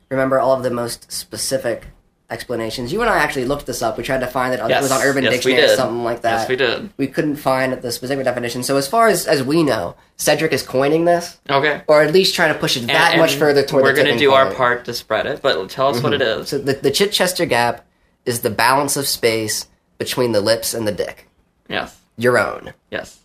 remember 0.09 0.39
all 0.39 0.53
of 0.53 0.63
the 0.63 0.71
most 0.71 1.11
specific 1.11 1.89
explanations. 2.31 2.93
You 2.93 3.00
and 3.00 3.11
I 3.11 3.19
actually 3.19 3.44
looked 3.44 3.67
this 3.67 3.82
up. 3.82 3.99
We 3.99 4.05
tried 4.05 4.21
to 4.21 4.27
find 4.27 4.55
it. 4.55 4.61
on- 4.61 4.71
it 4.71 4.81
was 4.81 4.91
on 4.93 5.03
Urban 5.03 5.25
yes, 5.25 5.32
Dictionary 5.35 5.65
or 5.65 5.77
something 5.77 6.05
like 6.05 6.23
that. 6.23 6.41
Yes, 6.41 6.49
we 6.49 6.56
did. 6.56 6.91
We 6.97 7.06
couldn't 7.06 7.37
find 7.37 7.73
the 7.75 7.91
specific 7.93 8.25
definition. 8.25 8.62
So 8.62 8.77
as 8.77 8.87
far 8.87 9.09
as, 9.09 9.27
as 9.27 9.43
we 9.43 9.62
know, 9.62 9.97
Sedric 10.19 10.53
is 10.53 10.62
coining 10.62 11.05
this, 11.05 11.38
okay? 11.49 11.82
or 11.88 12.03
at 12.03 12.12
least 12.12 12.35
trying 12.35 12.53
to 12.53 12.59
push 12.59 12.77
it 12.77 12.87
that 12.87 13.12
And- 13.12 13.21
much 13.21 13.35
further 13.35 13.62
toward 13.65 13.82
We're 13.82 13.93
gonna 13.93 14.05
tipping 14.11 14.19
do 14.21 14.32
our 14.32 14.53
part 14.53 14.85
to 14.87 14.94
spread 14.94 15.27
it, 15.27 15.43
but 15.43 15.69
tell 15.71 15.88
us 15.88 16.03
what 16.03 16.12
it 16.15 16.23
is. 16.23 16.49
So 16.49 16.59
the, 16.59 16.75
the 16.75 16.91
Chitchester 16.91 17.49
Gap 17.49 17.87
is 18.25 18.41
the 18.41 18.50
balance 18.50 18.97
of 18.97 19.06
space 19.09 19.67
between 19.99 20.33
the 20.33 20.41
lips 20.41 20.73
and 20.75 20.87
the 20.87 20.93
dick. 20.93 21.26
Yes, 21.69 21.97
Your 22.17 22.38
own. 22.38 22.73
yes. 22.91 23.19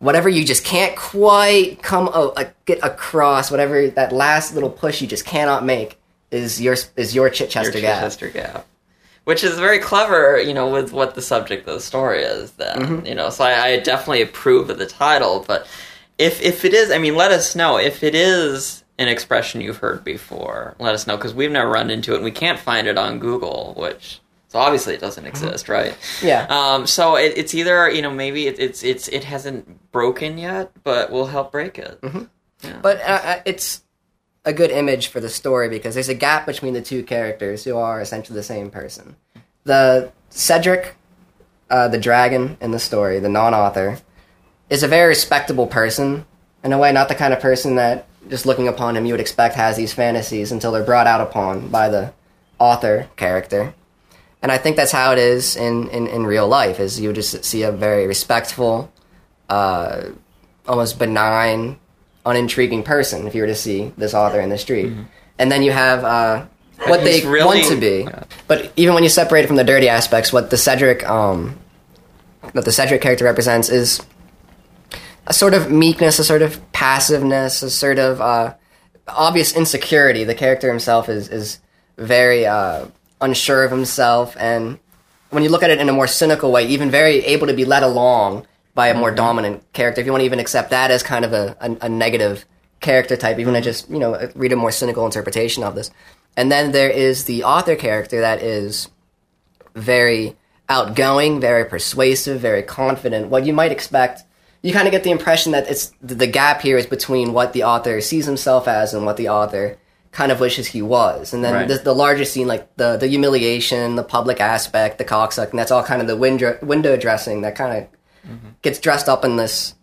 Whatever 0.00 0.28
you 0.28 0.44
just 0.44 0.64
can't 0.64 0.94
quite 0.96 1.82
come 1.82 2.08
o- 2.12 2.28
uh, 2.36 2.44
get 2.66 2.78
across, 2.84 3.50
whatever 3.50 3.88
that 3.88 4.12
last 4.12 4.54
little 4.54 4.70
push 4.70 5.00
you 5.00 5.08
just 5.08 5.24
cannot 5.24 5.64
make 5.64 5.97
is 6.30 6.60
your 6.60 6.76
is 6.96 7.14
your 7.14 7.30
Chitchester 7.30 7.72
Your 7.74 7.80
Gap. 7.82 8.02
Chitchester 8.04 8.32
Gap. 8.32 8.66
Which 9.24 9.44
is 9.44 9.58
very 9.58 9.78
clever, 9.78 10.40
you 10.40 10.54
know, 10.54 10.70
with 10.70 10.90
what 10.92 11.14
the 11.14 11.20
subject 11.22 11.68
of 11.68 11.74
the 11.74 11.80
story 11.80 12.22
is. 12.22 12.52
Then 12.52 12.78
Mm-hmm. 12.78 13.06
you 13.06 13.14
know, 13.14 13.28
so 13.30 13.44
I, 13.44 13.66
I 13.66 13.78
definitely 13.80 14.22
approve 14.22 14.70
of 14.70 14.78
the 14.78 14.86
title. 14.86 15.44
But 15.46 15.66
if 16.16 16.40
if 16.40 16.64
it 16.64 16.72
is, 16.74 16.90
I 16.90 16.98
mean, 16.98 17.14
let 17.14 17.30
us 17.30 17.54
know 17.54 17.76
if 17.78 18.02
it 18.02 18.14
is 18.14 18.84
an 18.98 19.06
expression 19.08 19.60
you've 19.60 19.76
heard 19.78 20.02
before. 20.02 20.74
Let 20.78 20.94
us 20.94 21.06
know 21.06 21.16
because 21.16 21.34
we've 21.34 21.50
never 21.52 21.70
run 21.70 21.90
into 21.90 22.12
it. 22.12 22.16
and 22.16 22.24
We 22.24 22.30
can't 22.30 22.58
find 22.58 22.86
it 22.86 22.96
on 22.98 23.18
Google, 23.18 23.74
which 23.76 24.20
so 24.48 24.58
obviously 24.58 24.94
it 24.94 25.00
doesn't 25.00 25.26
exist, 25.26 25.68
right? 25.68 25.92
Mm-hmm. 25.92 26.26
Yeah. 26.26 26.46
Um, 26.48 26.86
so 26.86 27.16
it, 27.16 27.34
it's 27.36 27.54
either 27.54 27.90
you 27.90 28.00
know 28.02 28.10
maybe 28.10 28.46
it, 28.46 28.58
it's 28.58 28.82
it's 28.82 29.08
it 29.08 29.24
hasn't 29.24 29.92
broken 29.92 30.38
yet, 30.38 30.72
but 30.84 31.12
we'll 31.12 31.26
help 31.26 31.52
break 31.52 31.78
it. 31.78 32.00
Mm-hmm. 32.00 32.80
But 32.82 33.00
uh, 33.02 33.20
uh, 33.22 33.40
it's 33.44 33.82
a 34.48 34.52
good 34.54 34.70
image 34.70 35.08
for 35.08 35.20
the 35.20 35.28
story 35.28 35.68
because 35.68 35.92
there's 35.92 36.08
a 36.08 36.14
gap 36.14 36.46
between 36.46 36.72
the 36.72 36.80
two 36.80 37.02
characters 37.02 37.64
who 37.64 37.76
are 37.76 38.00
essentially 38.00 38.34
the 38.34 38.42
same 38.42 38.70
person. 38.70 39.14
The 39.64 40.10
Sedric, 40.30 40.92
uh, 41.68 41.88
the 41.88 41.98
dragon 41.98 42.56
in 42.62 42.70
the 42.70 42.78
story, 42.78 43.20
the 43.20 43.28
non-author, 43.28 43.98
is 44.70 44.82
a 44.82 44.88
very 44.88 45.08
respectable 45.08 45.66
person 45.66 46.24
in 46.64 46.72
a 46.72 46.78
way, 46.78 46.90
not 46.92 47.10
the 47.10 47.14
kind 47.14 47.34
of 47.34 47.40
person 47.40 47.76
that 47.76 48.06
just 48.30 48.46
looking 48.46 48.68
upon 48.68 48.96
him 48.96 49.04
you 49.04 49.12
would 49.12 49.20
expect 49.20 49.54
has 49.54 49.76
these 49.76 49.92
fantasies 49.92 50.50
until 50.50 50.72
they're 50.72 50.82
brought 50.82 51.06
out 51.06 51.20
upon 51.20 51.68
by 51.68 51.90
the 51.90 52.14
author 52.58 53.06
character. 53.16 53.74
And 54.40 54.50
I 54.50 54.56
think 54.56 54.76
that's 54.76 54.92
how 54.92 55.12
it 55.12 55.18
is 55.18 55.56
in, 55.56 55.90
in, 55.90 56.06
in 56.06 56.24
real 56.24 56.48
life. 56.48 56.80
Is 56.80 56.98
you 56.98 57.12
just 57.12 57.44
see 57.44 57.64
a 57.64 57.70
very 57.72 58.06
respectful, 58.06 58.90
uh, 59.50 60.04
almost 60.66 60.98
benign, 60.98 61.78
unintriguing 62.26 62.82
person 62.82 63.26
if 63.26 63.34
you 63.34 63.42
were 63.42 63.46
to 63.48 63.54
see 63.54 63.92
this 63.96 64.14
author 64.14 64.40
in 64.40 64.48
the 64.50 64.58
street. 64.58 64.92
And 65.38 65.50
then 65.52 65.62
you 65.62 65.70
have 65.72 66.04
uh, 66.04 66.46
what 66.86 67.00
He's 67.00 67.22
they 67.22 67.28
really- 67.28 67.60
want 67.60 67.68
to 67.68 67.76
be. 67.80 68.00
Yeah. 68.08 68.24
But 68.46 68.72
even 68.76 68.94
when 68.94 69.02
you 69.02 69.08
separate 69.08 69.44
it 69.44 69.46
from 69.46 69.56
the 69.56 69.64
dirty 69.64 69.88
aspects, 69.88 70.32
what 70.32 70.50
the 70.50 70.56
Sedric 70.56 71.04
um, 71.08 71.58
that 72.54 72.64
the 72.64 72.70
Sedric 72.70 73.00
character 73.00 73.24
represents 73.24 73.68
is 73.68 74.00
a 75.26 75.32
sort 75.32 75.54
of 75.54 75.70
meekness, 75.70 76.18
a 76.18 76.24
sort 76.24 76.42
of 76.42 76.60
passiveness, 76.72 77.62
a 77.62 77.70
sort 77.70 77.98
of 77.98 78.20
uh, 78.20 78.54
obvious 79.06 79.54
insecurity. 79.54 80.24
The 80.24 80.34
character 80.34 80.68
himself 80.68 81.08
is 81.08 81.28
is 81.28 81.60
very 81.96 82.46
uh, 82.46 82.86
unsure 83.20 83.64
of 83.64 83.70
himself, 83.70 84.36
and 84.38 84.78
when 85.30 85.42
you 85.44 85.50
look 85.50 85.62
at 85.62 85.70
it 85.70 85.78
in 85.78 85.88
a 85.88 85.92
more 85.92 86.06
cynical 86.06 86.50
way, 86.50 86.66
even 86.66 86.90
very 86.90 87.24
able 87.26 87.46
to 87.46 87.54
be 87.54 87.64
led 87.64 87.82
along 87.82 88.46
by 88.78 88.86
a 88.90 88.94
more 88.94 89.08
mm-hmm. 89.08 89.16
dominant 89.16 89.72
character. 89.72 90.00
If 90.00 90.06
you 90.06 90.12
want 90.12 90.20
to 90.20 90.26
even 90.26 90.38
accept 90.38 90.70
that 90.70 90.92
as 90.92 91.02
kind 91.02 91.24
of 91.24 91.32
a, 91.32 91.56
a, 91.60 91.86
a 91.86 91.88
negative 91.88 92.44
character 92.78 93.16
type, 93.16 93.40
even 93.40 93.54
to 93.54 93.60
just 93.60 93.90
you 93.90 93.98
know 93.98 94.30
read 94.36 94.52
a 94.52 94.56
more 94.56 94.70
cynical 94.70 95.04
interpretation 95.04 95.64
of 95.64 95.74
this. 95.74 95.90
And 96.36 96.52
then 96.52 96.70
there 96.70 96.88
is 96.88 97.24
the 97.24 97.42
author 97.42 97.74
character 97.74 98.20
that 98.20 98.40
is 98.40 98.88
very 99.74 100.36
outgoing, 100.68 101.40
very 101.40 101.64
persuasive, 101.64 102.40
very 102.40 102.62
confident. 102.62 103.30
What 103.30 103.44
you 103.46 103.52
might 103.52 103.72
expect 103.72 104.22
you 104.62 104.72
kind 104.72 104.86
of 104.86 104.92
get 104.92 105.02
the 105.04 105.10
impression 105.10 105.52
that 105.52 105.68
it's 105.68 105.92
the 106.00 106.26
gap 106.26 106.62
here 106.62 106.78
is 106.78 106.86
between 106.86 107.32
what 107.32 107.52
the 107.52 107.64
author 107.64 108.00
sees 108.00 108.26
himself 108.26 108.68
as 108.68 108.94
and 108.94 109.04
what 109.06 109.16
the 109.16 109.28
author 109.28 109.76
kind 110.10 110.32
of 110.32 110.40
wishes 110.40 110.68
he 110.68 110.82
was. 110.82 111.32
And 111.32 111.44
then 111.44 111.54
Right. 111.54 111.68
the, 111.68 111.78
the 111.78 111.94
larger 111.94 112.24
scene, 112.24 112.46
like 112.46 112.76
the 112.76 112.96
the 112.96 113.08
humiliation, 113.08 113.96
the 113.96 114.04
public 114.04 114.40
aspect, 114.40 114.98
the 114.98 115.04
cocksucking, 115.04 115.56
that's 115.60 115.72
all 115.72 115.82
kind 115.82 116.00
of 116.00 116.06
the 116.06 116.16
window 116.16 116.58
window 116.62 116.96
dressing 116.96 117.42
that 117.42 117.56
kind 117.56 117.72
of 117.76 117.97
gets 118.62 118.78
dressed 118.78 119.08
up 119.08 119.24
in 119.24 119.36
this 119.36 119.74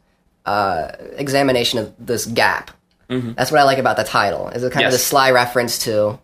uh, 0.45 0.91
examination 1.17 1.79
of 1.79 1.93
this 1.99 2.25
gap. 2.25 2.71
That's 3.07 3.51
what 3.51 3.59
I 3.59 3.63
like 3.63 3.77
about 3.77 3.97
the 3.97 4.03
title. 4.03 4.49
Is 4.49 4.63
it 4.63 4.71
kind 4.71 4.85
of 4.85 4.91
Yes. 4.91 5.01
the 5.01 5.05
sly 5.05 5.31
reference 5.31 5.79
to 5.85 6.19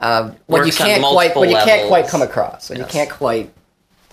uh, 0.00 0.30
what 0.46 0.60
Works 0.60 0.78
you 0.78 0.84
can't 0.84 1.02
quite 1.04 1.34
what 1.36 1.48
you 1.48 1.56
can't 1.56 1.88
quite 1.88 2.08
come 2.08 2.22
across, 2.22 2.70
what 2.70 2.78
Yes. 2.78 2.86
you 2.88 2.92
can't 2.92 3.10
quite 3.10 3.52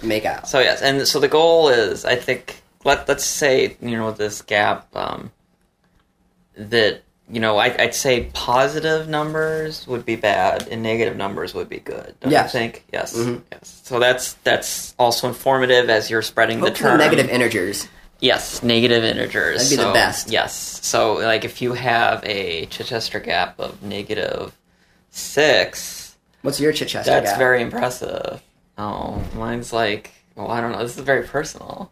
make 0.01 0.25
out. 0.25 0.47
So 0.47 0.59
yes, 0.59 0.81
and 0.81 1.07
so 1.07 1.19
the 1.19 1.27
goal 1.29 1.69
is, 1.69 2.03
I 2.05 2.15
think, 2.15 2.61
let 2.85 3.07
let's 3.07 3.23
say 3.25 3.77
you 3.81 3.91
know 3.97 4.11
this 4.11 4.41
gap 4.41 4.93
um, 4.95 5.31
that 6.55 7.01
you 7.31 7.39
know 7.39 7.57
I, 7.57 7.73
I'd 7.79 7.95
say 7.95 8.29
positive 8.33 9.07
numbers 9.07 9.87
would 9.87 10.05
be 10.05 10.15
bad 10.15 10.67
and 10.69 10.83
negative 10.83 11.15
numbers 11.17 11.53
would 11.53 11.69
be 11.69 11.79
good. 11.79 12.15
Don't 12.19 12.31
Yes. 12.31 12.53
you 12.53 12.59
think? 12.59 12.85
Yes. 12.91 13.15
Mhm. 13.17 13.41
Yes. 13.51 13.81
So 13.83 13.99
that's 13.99 14.33
that's 14.43 14.93
also 14.99 15.27
informative 15.27 15.89
as 15.89 16.09
you're 16.09 16.21
spreading 16.21 16.59
the 16.61 16.71
term. 16.71 16.97
negative 16.97 17.29
integers. 17.29 17.87
Yes, 18.19 18.63
negative 18.63 19.03
integers. 19.03 19.63
That'd 19.69 19.77
be 19.77 19.83
the 19.83 19.91
best. 19.93 20.29
Yes. 20.29 20.53
So 20.83 21.13
like 21.15 21.43
if 21.45 21.61
you 21.61 21.73
have 21.73 22.23
a 22.25 22.65
Chitchester 22.67 23.23
gap 23.23 23.59
of 23.59 23.81
negative 23.83 24.53
six, 25.11 26.15
What's 26.41 26.59
your 26.59 26.73
Chitchester 26.73 27.05
that's 27.05 27.31
gap? 27.31 27.37
very 27.39 27.61
impressive. 27.61 28.41
Oh, 28.77 29.21
mine's 29.35 29.71
like 29.71 30.11
well, 30.35 30.49
I 30.51 30.61
don't 30.61 30.71
know. 30.71 30.79
This 30.79 30.97
is 30.97 31.03
very 31.03 31.23
personal. 31.23 31.91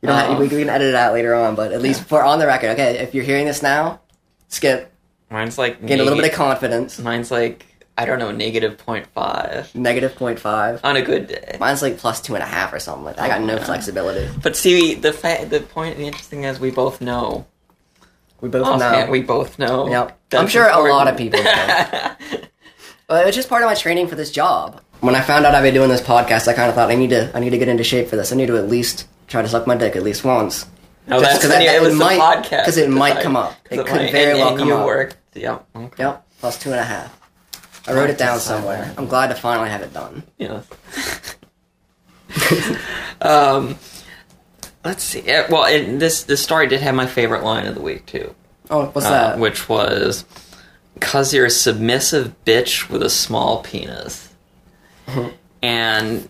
We, 0.00 0.06
don't 0.08 0.16
have, 0.18 0.30
Um, 0.30 0.38
we 0.38 0.48
can 0.48 0.68
edit 0.70 0.88
it 0.88 0.94
out 0.94 1.12
later 1.12 1.34
on, 1.34 1.54
but 1.54 1.72
at 1.72 1.80
least 1.82 2.04
for 2.04 2.22
on 2.24 2.38
the 2.38 2.46
record, 2.46 2.70
okay, 2.70 2.98
if 2.98 3.14
you're 3.14 3.24
hearing 3.24 3.44
this 3.46 3.62
now, 3.62 4.00
skip. 4.48 4.92
Mine's 5.30 5.58
like 5.58 5.84
Gain 5.84 6.00
a 6.00 6.04
little 6.04 6.18
bit 6.18 6.30
of 6.30 6.36
confidence. 6.36 6.98
Mine's 6.98 7.30
like 7.30 7.66
I 7.96 8.06
don't 8.06 8.18
know, 8.18 8.32
negative 8.32 8.76
0.5 8.76 9.74
Negative 9.74 10.12
0.5. 10.12 10.80
on 10.82 10.96
a 10.96 11.02
good 11.02 11.28
day. 11.28 11.56
Mine's 11.60 11.80
like 11.80 11.96
plus 11.98 12.20
two 12.20 12.34
and 12.34 12.42
a 12.42 12.46
half 12.46 12.72
or 12.72 12.80
something 12.80 13.04
like 13.04 13.16
that. 13.16 13.22
I 13.24 13.28
got 13.28 13.40
no 13.42 13.54
oh, 13.54 13.56
Yeah. 13.58 13.64
flexibility. 13.64 14.28
But 14.42 14.56
see, 14.56 14.94
the 14.94 15.12
fa- 15.12 15.46
the 15.48 15.60
point, 15.60 15.96
the 15.96 16.04
interesting 16.06 16.40
thing 16.40 16.48
is, 16.48 16.58
we 16.58 16.70
both 16.72 17.00
know. 17.00 17.46
We 18.40 18.48
both 18.48 18.66
Offhand, 18.66 19.06
know. 19.06 19.12
we 19.12 19.22
both 19.22 19.58
know. 19.58 19.88
Yep. 19.88 20.08
I'm 20.10 20.16
That's 20.30 20.50
sure 20.52 20.68
a 20.68 20.80
lot 20.80 21.08
of 21.08 21.16
people 21.16 21.42
know. 21.42 22.10
But 23.06 23.26
it's 23.26 23.36
just 23.36 23.48
part 23.50 23.62
of 23.62 23.68
my 23.68 23.74
training 23.74 24.08
for 24.08 24.14
this 24.14 24.30
job. 24.30 24.80
When 25.00 25.14
I 25.14 25.20
found 25.20 25.44
out 25.44 25.54
I'd 25.54 25.62
be 25.62 25.70
doing 25.70 25.90
this 25.90 26.00
podcast, 26.00 26.48
I 26.48 26.54
kind 26.54 26.70
of 26.70 26.74
thought 26.74 26.90
I 26.90 26.94
need 26.94 27.10
to 27.10 27.30
I 27.36 27.40
need 27.40 27.50
to 27.50 27.58
get 27.58 27.68
into 27.68 27.84
shape 27.84 28.08
for 28.08 28.16
this. 28.16 28.32
I 28.32 28.36
need 28.36 28.46
to 28.46 28.56
at 28.56 28.68
least 28.68 29.06
try 29.28 29.42
to 29.42 29.48
suck 29.48 29.66
my 29.66 29.76
dick 29.76 29.94
at 29.94 30.02
least 30.02 30.24
once. 30.24 30.66
No, 31.06 31.20
Just 31.20 31.30
that's 31.32 31.42
'cause 31.42 31.50
when 31.50 31.64
that- 31.66 31.74
it 31.74 31.82
was 31.82 31.94
might- 31.94 32.18
podcast 32.18 32.64
'cause 32.64 32.76
it 32.78 32.88
might 32.88 33.20
come 33.22 33.36
up. 33.36 33.54
It 33.70 33.76
could 33.84 33.90
might- 33.90 34.12
very 34.12 34.30
and, 34.32 34.38
well 34.40 34.48
and 34.50 34.58
come 34.58 34.68
you 34.68 34.74
up. 34.74 34.86
worked. 34.86 35.16
Yep. 35.34 35.64
Okay. 35.76 36.02
Yep, 36.02 36.24
plus 36.40 36.58
two 36.58 36.70
and 36.70 36.80
a 36.80 36.84
half. 36.84 37.14
I 37.86 37.92
wrote 37.92 38.08
it 38.08 38.16
down 38.16 38.40
somewhere. 38.40 38.90
I'm 38.96 39.06
glad 39.06 39.26
to 39.28 39.34
finally 39.34 39.68
have 39.68 39.82
it 39.82 39.92
done. 39.92 40.22
Yeah. 40.38 40.60
um, 43.20 43.76
let's 44.84 45.02
see. 45.02 45.22
Well, 45.50 45.64
this 45.98 46.22
this 46.24 46.42
story 46.42 46.66
did 46.66 46.80
have 46.80 46.94
my 46.94 47.06
favorite 47.06 47.42
line 47.44 47.66
of 47.66 47.74
the 47.74 47.80
week 47.82 48.06
too, 48.06 48.34
Oh, 48.70 48.86
what's 48.86 49.06
uh, 49.06 49.10
that? 49.10 49.38
which 49.38 49.68
was, 49.68 50.24
"Cause 51.00 51.34
you're 51.34 51.46
a 51.46 51.50
submissive 51.50 52.34
bitch 52.46 52.88
with 52.88 53.02
a 53.02 53.10
small 53.10 53.62
penis," 53.62 54.28
and 55.62 56.28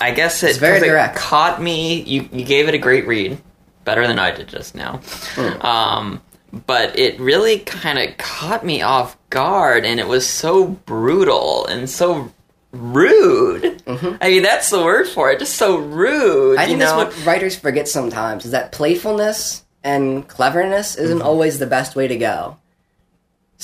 I 0.00 0.10
guess 0.12 0.42
it, 0.42 0.50
It's 0.50 0.58
very 0.58 0.78
'cause 0.78 0.86
it 0.86 0.90
direct. 0.90 1.16
caught 1.16 1.60
me. 1.60 2.00
You 2.02 2.28
you 2.32 2.44
gave 2.44 2.68
it 2.68 2.74
a 2.74 2.78
great 2.78 3.06
read, 3.06 3.38
better 3.84 4.06
than 4.06 4.18
I 4.18 4.30
did 4.30 4.48
just 4.48 4.74
now. 4.74 5.00
Hmm. 5.34 5.62
Um, 5.66 6.22
but 6.66 6.98
it 6.98 7.18
really 7.18 7.58
kind 7.60 7.98
of 7.98 8.16
caught 8.16 8.64
me 8.64 8.82
off 8.82 9.16
guard, 9.30 9.84
and 9.84 9.98
it 9.98 10.06
was 10.08 10.26
so 10.28 10.66
brutal 10.68 11.66
and 11.66 11.90
so 11.90 12.30
rude. 12.72 13.82
I 13.86 14.28
mean, 14.30 14.42
that's 14.42 14.70
the 14.70 14.82
word 14.82 15.08
for 15.08 15.30
it. 15.30 15.38
Just 15.38 15.54
so 15.54 15.78
rude. 15.78 16.56
Mm-hmm. 16.56 16.60
I 16.60 16.66
think 16.66 16.78
know? 16.78 16.96
that's 16.96 17.16
what 17.16 17.26
writers 17.26 17.56
forget 17.56 17.88
sometimes 17.88 18.44
is 18.44 18.50
that 18.52 18.72
playfulness 18.72 19.64
and 19.82 20.26
cleverness 20.28 20.96
isn't 20.96 21.18
Mm-hmm. 21.18 21.26
always 21.26 21.58
the 21.58 21.66
best 21.66 21.94
way 21.96 22.08
to 22.08 22.16
go. 22.16 22.56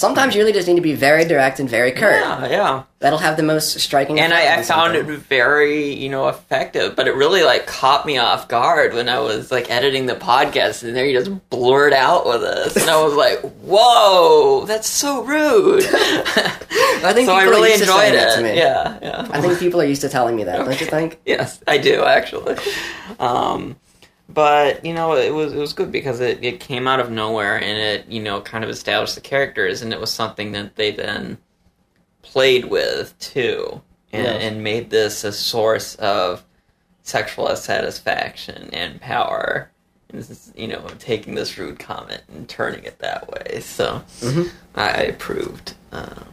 Sometimes 0.01 0.35
you 0.35 0.41
really 0.41 0.55
just 0.55 0.67
need 0.67 0.77
to 0.77 0.81
be 0.81 0.95
very 0.95 1.27
direct 1.27 1.61
and 1.61 1.69
very 1.69 1.93
curt. 1.93 2.23
yeah, 2.23 2.49
yeah. 2.49 2.83
That'll 3.01 3.19
have 3.19 3.37
the 3.37 3.43
most 3.43 3.79
striking. 3.81 4.19
And 4.19 4.33
I, 4.33 4.57
I 4.57 4.63
found 4.63 4.97
it 4.97 5.05
very, 5.05 5.93
you 5.93 6.09
know, 6.09 6.29
effective. 6.29 6.97
But 6.97 7.07
it 7.07 7.15
really 7.15 7.43
like 7.43 7.67
caught 7.67 8.07
me 8.07 8.17
off 8.17 8.49
guard 8.49 8.95
when 8.95 9.11
I 9.11 9.19
was 9.19 9.53
like 9.53 9.71
editing 9.71 10.07
the 10.07 10.15
podcast, 10.15 10.85
and 10.85 10.97
there 10.97 11.05
you 11.05 11.19
just 11.19 11.51
blurt 11.51 11.93
out 11.93 12.25
with 12.25 12.43
us, 12.43 12.77
and 12.77 12.89
I 12.89 13.05
was 13.05 13.13
like, 13.13 13.41
"Whoa, 13.61 14.65
that's 14.65 14.89
so 14.89 15.23
rude." 15.23 15.85
I 15.93 17.13
think 17.13 17.27
so 17.27 17.35
I 17.35 17.41
people 17.41 17.49
are 17.49 17.51
really 17.51 17.69
used 17.73 17.85
to 17.85 17.91
enjoyed 17.91 18.15
it. 18.15 18.37
to 18.37 18.43
me. 18.43 18.57
Yeah, 18.57 18.99
yeah. 19.03 19.29
I 19.31 19.43
think 19.43 19.59
people 19.59 19.83
are 19.83 19.85
used 19.85 20.01
to 20.01 20.09
telling 20.09 20.35
me 20.35 20.45
that. 20.45 20.65
Don't 20.65 20.81
you 20.81 20.87
think? 20.87 21.21
Yes, 21.27 21.63
I 21.69 21.77
do 21.77 22.05
actually. 22.05 22.57
Um, 23.19 23.77
but 24.33 24.85
you 24.85 24.95
know, 24.95 25.15
it 25.15 25.33
was 25.35 25.53
it 25.53 25.59
was 25.59 25.73
good 25.73 25.91
because 25.93 26.21
it, 26.21 26.43
it 26.45 26.61
came 26.61 26.87
out 26.89 27.01
of 27.01 27.11
nowhere 27.11 27.57
and 27.57 27.79
it 27.79 28.07
you 28.09 28.23
know 28.23 28.41
kind 28.41 28.65
of 28.65 28.71
established 28.71 29.15
the 29.15 29.21
characters 29.21 29.83
and 29.83 29.93
it 29.93 30.01
was 30.01 30.11
something 30.13 30.53
that 30.53 30.77
they 30.77 30.91
then 30.91 31.39
played 32.23 32.67
with 32.67 33.19
too 33.19 33.81
and, 34.13 34.25
Yes. 34.25 34.43
and 34.43 34.63
made 34.65 34.91
this 34.91 35.25
a 35.25 35.33
source 35.33 35.95
of 35.97 36.45
sexual 37.03 37.55
satisfaction 37.57 38.71
and 38.73 39.01
power. 39.01 39.71
And 40.11 40.19
this 40.21 40.31
is, 40.31 40.53
you 40.57 40.67
know, 40.69 40.85
taking 40.99 41.35
this 41.35 41.57
rude 41.57 41.79
comment 41.79 42.23
and 42.29 42.49
turning 42.49 42.85
it 42.85 42.99
that 42.99 43.29
way. 43.31 43.61
So 43.61 44.03
Mhm. 44.21 44.51
I 44.75 44.89
approved. 45.05 45.75
Um, 45.93 46.30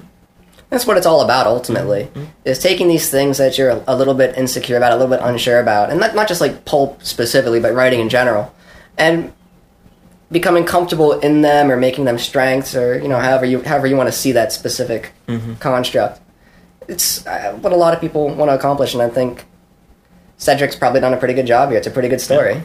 That's 0.69 0.85
what 0.85 0.97
it's 0.97 1.05
all 1.05 1.21
about 1.21 1.47
ultimately. 1.47 2.03
Mm-hmm. 2.05 2.23
Is 2.45 2.59
taking 2.59 2.87
these 2.89 3.09
things 3.09 3.37
that 3.37 3.57
you're 3.57 3.81
a 3.87 3.95
little 3.95 4.13
bit 4.13 4.37
insecure 4.37 4.75
about, 4.77 4.91
a 4.91 4.95
little 4.97 5.15
bit 5.15 5.23
unsure 5.23 5.59
about, 5.59 5.89
and 5.89 5.99
not, 5.99 6.13
not 6.13 6.27
just 6.27 6.41
like 6.41 6.65
pulp 6.65 7.01
specifically, 7.03 7.59
but 7.59 7.73
writing 7.73 7.99
in 8.01 8.09
general, 8.09 8.53
and 8.97 9.31
becoming 10.29 10.65
comfortable 10.65 11.13
in 11.19 11.41
them 11.41 11.71
or 11.71 11.77
making 11.77 12.03
them 12.03 12.17
strengths 12.17 12.75
or 12.75 12.99
you 12.99 13.07
know 13.07 13.17
however 13.17 13.45
you 13.45 13.61
however 13.63 13.87
you 13.87 13.95
want 13.95 14.07
to 14.07 14.11
see 14.11 14.33
that 14.33 14.51
specific 14.51 15.13
Mm-hmm. 15.27 15.53
construct. 15.55 16.19
It's 16.89 17.25
uh, 17.27 17.53
what 17.61 17.73
a 17.73 17.75
lot 17.75 17.93
of 17.93 17.99
people 18.01 18.27
want 18.33 18.49
to 18.49 18.55
accomplish, 18.55 18.93
and 18.93 19.01
I 19.03 19.09
think 19.09 19.45
Sedric's 20.37 20.75
probably 20.75 20.99
done 21.01 21.13
a 21.13 21.17
pretty 21.17 21.33
good 21.33 21.45
job 21.47 21.69
here. 21.69 21.77
It's 21.77 21.87
a 21.87 21.91
pretty 21.91 22.07
good 22.09 22.21
story. 22.21 22.61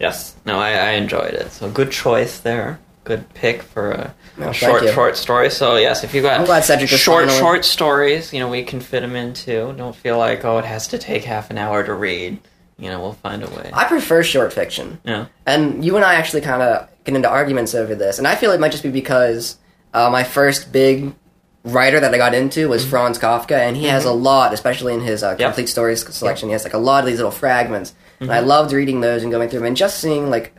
Yes. 0.00 0.34
No, 0.46 0.58
I, 0.58 0.70
I 0.72 0.90
enjoyed 0.92 1.34
it. 1.34 1.50
So 1.52 1.70
good 1.70 1.90
choice 1.90 2.38
there. 2.40 2.78
Good 3.04 3.32
pick 3.34 3.62
for 3.62 3.92
a, 3.92 4.14
Oh, 4.40 4.50
short, 4.50 4.82
short 4.88 5.16
story. 5.16 5.50
So 5.50 5.76
yes, 5.76 6.02
if 6.02 6.12
you 6.14 6.22
got 6.22 6.40
I'm 6.40 6.46
glad 6.46 6.62
Sedric 6.64 6.88
short, 6.88 7.24
finally- 7.26 7.38
short 7.38 7.64
stories, 7.64 8.32
you 8.32 8.40
know, 8.40 8.48
we 8.48 8.64
can 8.64 8.80
fit 8.80 9.00
them 9.00 9.14
into. 9.14 9.72
Don't 9.74 9.94
feel 9.94 10.18
like 10.18 10.44
oh, 10.44 10.58
it 10.58 10.64
has 10.64 10.88
to 10.88 10.98
take 10.98 11.22
half 11.24 11.50
an 11.50 11.58
hour 11.58 11.84
to 11.84 11.94
read. 11.94 12.38
You 12.78 12.90
know, 12.90 13.00
we'll 13.00 13.12
find 13.12 13.44
a 13.44 13.46
way. 13.50 13.70
I 13.72 13.84
prefer 13.84 14.22
short 14.24 14.52
fiction. 14.52 14.98
yeah. 15.04 15.26
And 15.46 15.84
you 15.84 15.94
and 15.96 16.04
I 16.04 16.14
actually 16.14 16.40
kind 16.40 16.60
of 16.62 16.88
get 17.04 17.14
into 17.14 17.28
arguments 17.30 17.74
over 17.74 17.94
this, 17.94 18.18
and 18.18 18.26
I 18.26 18.34
feel 18.34 18.50
it 18.50 18.58
might 18.58 18.72
just 18.72 18.82
be 18.82 18.90
because 18.90 19.58
uh, 19.92 20.10
my 20.10 20.24
first 20.24 20.72
big 20.72 21.14
writer 21.62 22.00
that 22.00 22.12
I 22.12 22.18
got 22.18 22.34
into 22.34 22.68
was 22.68 22.84
Franz 22.84 23.18
Kafka, 23.18 23.52
and 23.56 23.76
he 23.76 23.84
has 23.84 24.04
a 24.04 24.12
lot, 24.12 24.52
especially 24.52 24.92
in 24.94 25.00
his 25.02 25.22
uh, 25.22 25.36
complete 25.36 25.68
stories 25.68 26.04
selection. 26.12 26.48
He 26.48 26.52
has 26.54 26.64
like 26.64 26.74
a 26.74 26.78
lot 26.78 27.00
of 27.04 27.06
these 27.06 27.16
little 27.18 27.30
fragments, 27.30 27.94
and 28.18 28.32
I 28.32 28.40
loved 28.40 28.72
reading 28.72 29.00
those 29.02 29.22
and 29.22 29.30
going 29.30 29.48
through 29.48 29.60
them 29.60 29.66
and 29.68 29.76
just 29.76 30.00
seeing 30.00 30.28
like 30.30 30.52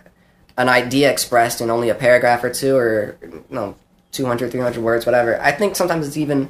an 0.58 0.70
idea 0.70 1.12
expressed 1.12 1.60
in 1.62 1.70
only 1.70 1.90
a 1.90 1.96
paragraph 1.96 2.44
or 2.44 2.50
two, 2.50 2.76
or 2.78 3.18
you 3.22 3.44
know, 3.50 3.76
200, 4.12 4.52
300 4.52 4.82
words, 4.84 5.06
whatever. 5.06 5.40
I 5.42 5.52
think 5.52 5.76
sometimes 5.76 6.08
it's 6.08 6.18
even 6.18 6.50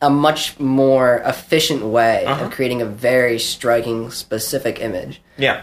a 0.00 0.08
much 0.10 0.58
more 0.60 1.22
efficient 1.24 1.82
way 1.84 2.24
Uh-huh. 2.26 2.44
of 2.46 2.50
creating 2.50 2.80
a 2.82 2.86
very 2.86 3.38
striking, 3.38 4.10
specific 4.10 4.80
image 4.80 5.22
Yeah. 5.38 5.62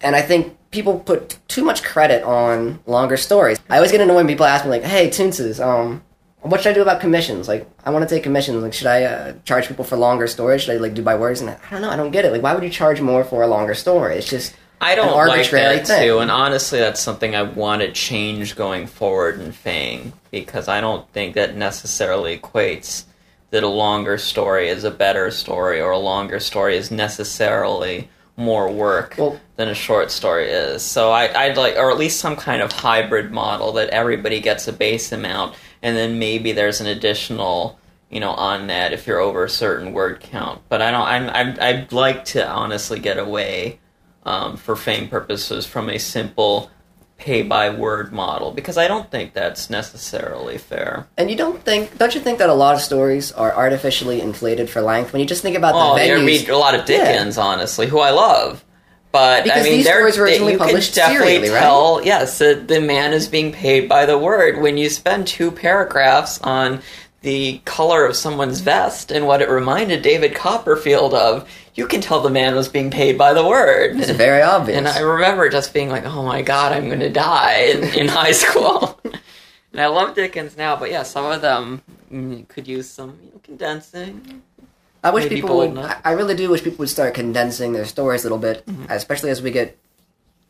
and 0.00 0.16
I 0.16 0.22
think 0.22 0.56
people 0.70 0.98
put 1.00 1.36
too 1.48 1.64
much 1.64 1.82
credit 1.84 2.22
on 2.24 2.80
longer 2.86 3.16
stories. 3.16 3.58
I 3.70 3.76
always 3.76 3.92
get 3.92 4.00
annoyed 4.00 4.16
when 4.16 4.26
people 4.26 4.46
ask 4.46 4.64
me 4.64 4.70
like, 4.70 4.82
"Hey, 4.82 5.08
Toonses, 5.08 5.60
um, 5.64 6.02
what 6.40 6.60
should 6.62 6.70
I 6.70 6.74
do 6.74 6.82
about 6.82 7.00
commissions? 7.00 7.46
Like, 7.46 7.66
I 7.84 7.90
want 7.90 8.08
to 8.08 8.12
take 8.12 8.22
commissions. 8.24 8.62
Like, 8.62 8.72
should 8.72 8.86
I 8.88 9.04
uh, 9.04 9.32
charge 9.44 9.68
people 9.68 9.84
for 9.84 9.96
longer 9.96 10.26
stories? 10.26 10.62
Should 10.62 10.74
I 10.74 10.78
like 10.78 10.94
do 10.94 11.02
by 11.02 11.14
words?" 11.14 11.40
And 11.40 11.50
I 11.50 11.56
don't 11.70 11.82
know. 11.82 11.90
I 11.90 11.96
don't 11.96 12.10
get 12.10 12.24
it. 12.24 12.32
Like, 12.32 12.42
why 12.42 12.54
would 12.54 12.64
you 12.64 12.70
charge 12.70 13.00
more 13.00 13.22
for 13.22 13.42
a 13.42 13.46
longer 13.46 13.74
story? 13.74 14.16
It's 14.16 14.28
just 14.28 14.54
I 14.82 14.94
don't 14.94 15.14
like 15.28 15.50
that 15.50 15.86
thing. 15.86 16.08
too, 16.08 16.18
and 16.18 16.30
honestly, 16.30 16.78
that's 16.78 17.00
something 17.00 17.34
I 17.34 17.42
want 17.42 17.82
to 17.82 17.92
change 17.92 18.56
going 18.56 18.86
forward 18.86 19.40
in 19.40 19.52
Fang 19.52 20.12
because 20.30 20.68
I 20.68 20.80
don't 20.80 21.08
think 21.12 21.34
that 21.34 21.56
necessarily 21.56 22.38
equates 22.38 23.04
that 23.50 23.62
a 23.62 23.68
longer 23.68 24.18
story 24.18 24.68
is 24.68 24.84
a 24.84 24.90
better 24.90 25.30
story 25.30 25.80
or 25.80 25.90
a 25.92 25.98
longer 25.98 26.40
story 26.40 26.76
is 26.76 26.90
necessarily 26.90 28.08
more 28.36 28.70
work 28.70 29.14
Well- 29.18 29.38
than 29.56 29.68
a 29.68 29.74
short 29.74 30.10
story 30.10 30.50
is. 30.50 30.82
So 30.82 31.10
I, 31.10 31.32
I'd 31.44 31.56
like, 31.56 31.76
or 31.76 31.90
at 31.90 31.98
least 31.98 32.18
some 32.18 32.34
kind 32.34 32.62
of 32.62 32.72
hybrid 32.72 33.30
model 33.30 33.72
that 33.72 33.90
everybody 33.90 34.40
gets 34.40 34.66
a 34.68 34.72
base 34.72 35.12
amount, 35.12 35.54
and 35.82 35.96
then 35.96 36.18
maybe 36.18 36.52
there's 36.52 36.80
an 36.80 36.86
additional. 36.86 37.78
You 38.10 38.20
know, 38.20 38.32
on 38.32 38.66
that 38.66 38.92
if 38.92 39.06
you're 39.06 39.20
over 39.20 39.42
a 39.44 39.48
certain 39.48 39.94
word 39.94 40.20
count, 40.20 40.60
but 40.68 40.82
I 40.82 40.90
don't. 40.90 41.06
I'm, 41.08 41.30
I'm 41.30 41.56
I'd 41.58 41.92
like 41.92 42.26
to 42.26 42.46
honestly 42.46 42.98
get 42.98 43.16
away 43.18 43.78
um, 44.24 44.56
for 44.56 44.76
Fang 44.76 45.08
purposes 45.08 45.66
from 45.66 45.88
a 45.88 45.98
simple 45.98 46.70
pay 47.16 47.42
by 47.42 47.70
word 47.70 48.12
model 48.12 48.50
because 48.50 48.76
I 48.76 48.88
don't 48.88 49.08
think 49.08 49.32
that's 49.32 49.70
necessarily 49.70 50.58
fair. 50.58 51.06
And 51.16 51.30
you 51.30 51.36
don't 51.36 51.62
think, 51.62 51.96
don't 51.96 52.14
you 52.14 52.20
think 52.20 52.38
that 52.40 52.50
a 52.50 52.54
lot 52.54 52.74
of 52.74 52.80
stories 52.80 53.30
are 53.30 53.52
artificially 53.54 54.20
inflated 54.20 54.68
for 54.68 54.80
length? 54.80 55.12
When 55.12 55.20
you 55.20 55.26
just 55.26 55.40
think 55.42 55.56
about 55.56 55.74
Oh, 55.74 55.94
the 55.94 56.02
I 56.02 56.08
venues, 56.08 56.26
read 56.26 56.48
a 56.48 56.58
lot 56.58 56.74
of 56.74 56.84
Dickens, 56.84 57.38
honestly, 57.38 57.86
who 57.86 58.00
I 58.00 58.10
love. 58.10 58.64
But 59.12 59.44
Because 59.44 59.60
I 59.60 59.62
mean, 59.64 59.72
these 59.74 59.86
stories 59.86 60.16
were 60.16 60.24
originally 60.24 60.56
can 60.56 60.66
published 60.66 60.94
definitely 60.94 61.28
serially, 61.28 61.50
right? 61.50 61.60
tell, 61.60 62.04
yes, 62.04 62.38
that 62.38 62.66
the 62.66 62.80
man 62.80 63.12
is 63.12 63.28
being 63.28 63.52
paid 63.52 63.88
by 63.88 64.06
the 64.06 64.16
word. 64.18 64.60
When 64.60 64.76
you 64.78 64.88
spend 64.88 65.26
two 65.26 65.50
paragraphs 65.52 66.40
on 66.40 66.80
the 67.22 67.58
color 67.64 68.04
of 68.04 68.16
someone's 68.16 68.60
vest 68.60 69.10
and 69.10 69.26
what 69.26 69.40
it 69.42 69.48
reminded 69.48 70.02
David 70.02 70.34
Copperfield 70.34 71.14
of, 71.14 71.48
you 71.74 71.86
can 71.86 72.00
tell 72.00 72.20
the 72.20 72.30
man 72.30 72.54
was 72.54 72.68
being 72.68 72.90
paid 72.90 73.16
by 73.16 73.32
the 73.32 73.46
word. 73.46 73.96
it's 73.98 74.10
very 74.10 74.42
obvious. 74.42 74.76
And 74.78 74.88
I 74.88 75.00
remember 75.00 75.48
just 75.48 75.72
being 75.72 75.88
like, 75.88 76.04
"Oh 76.04 76.22
my 76.24 76.42
god, 76.42 76.72
I'm 76.72 76.88
going 76.88 77.00
to 77.00 77.10
die" 77.10 77.72
in, 77.72 77.84
in 78.00 78.08
high 78.20 78.32
school. 78.32 79.00
and 79.72 79.80
I 79.80 79.86
love 79.86 80.14
Dickens 80.14 80.56
now, 80.56 80.76
but 80.76 80.90
yeah, 80.90 81.02
some 81.04 81.24
of 81.26 81.40
them 81.40 81.82
mm, 82.12 82.46
could 82.48 82.66
use 82.68 82.90
some 82.90 83.18
you 83.22 83.30
know, 83.30 83.40
condensing. 83.42 84.42
I 85.04 85.10
wish 85.10 85.24
maybe 85.24 85.36
people 85.36 85.56
would. 85.58 85.70
enough. 85.70 86.00
I 86.04 86.12
really 86.12 86.34
do 86.36 86.48
wish 86.50 86.62
people 86.62 86.78
would 86.78 86.88
start 86.88 87.14
condensing 87.14 87.72
their 87.72 87.84
stories 87.86 88.22
a 88.22 88.26
little 88.26 88.38
bit, 88.38 88.66
Mm-hmm. 88.66 88.84
especially 88.90 89.30
as 89.30 89.40
we 89.42 89.50
get 89.50 89.76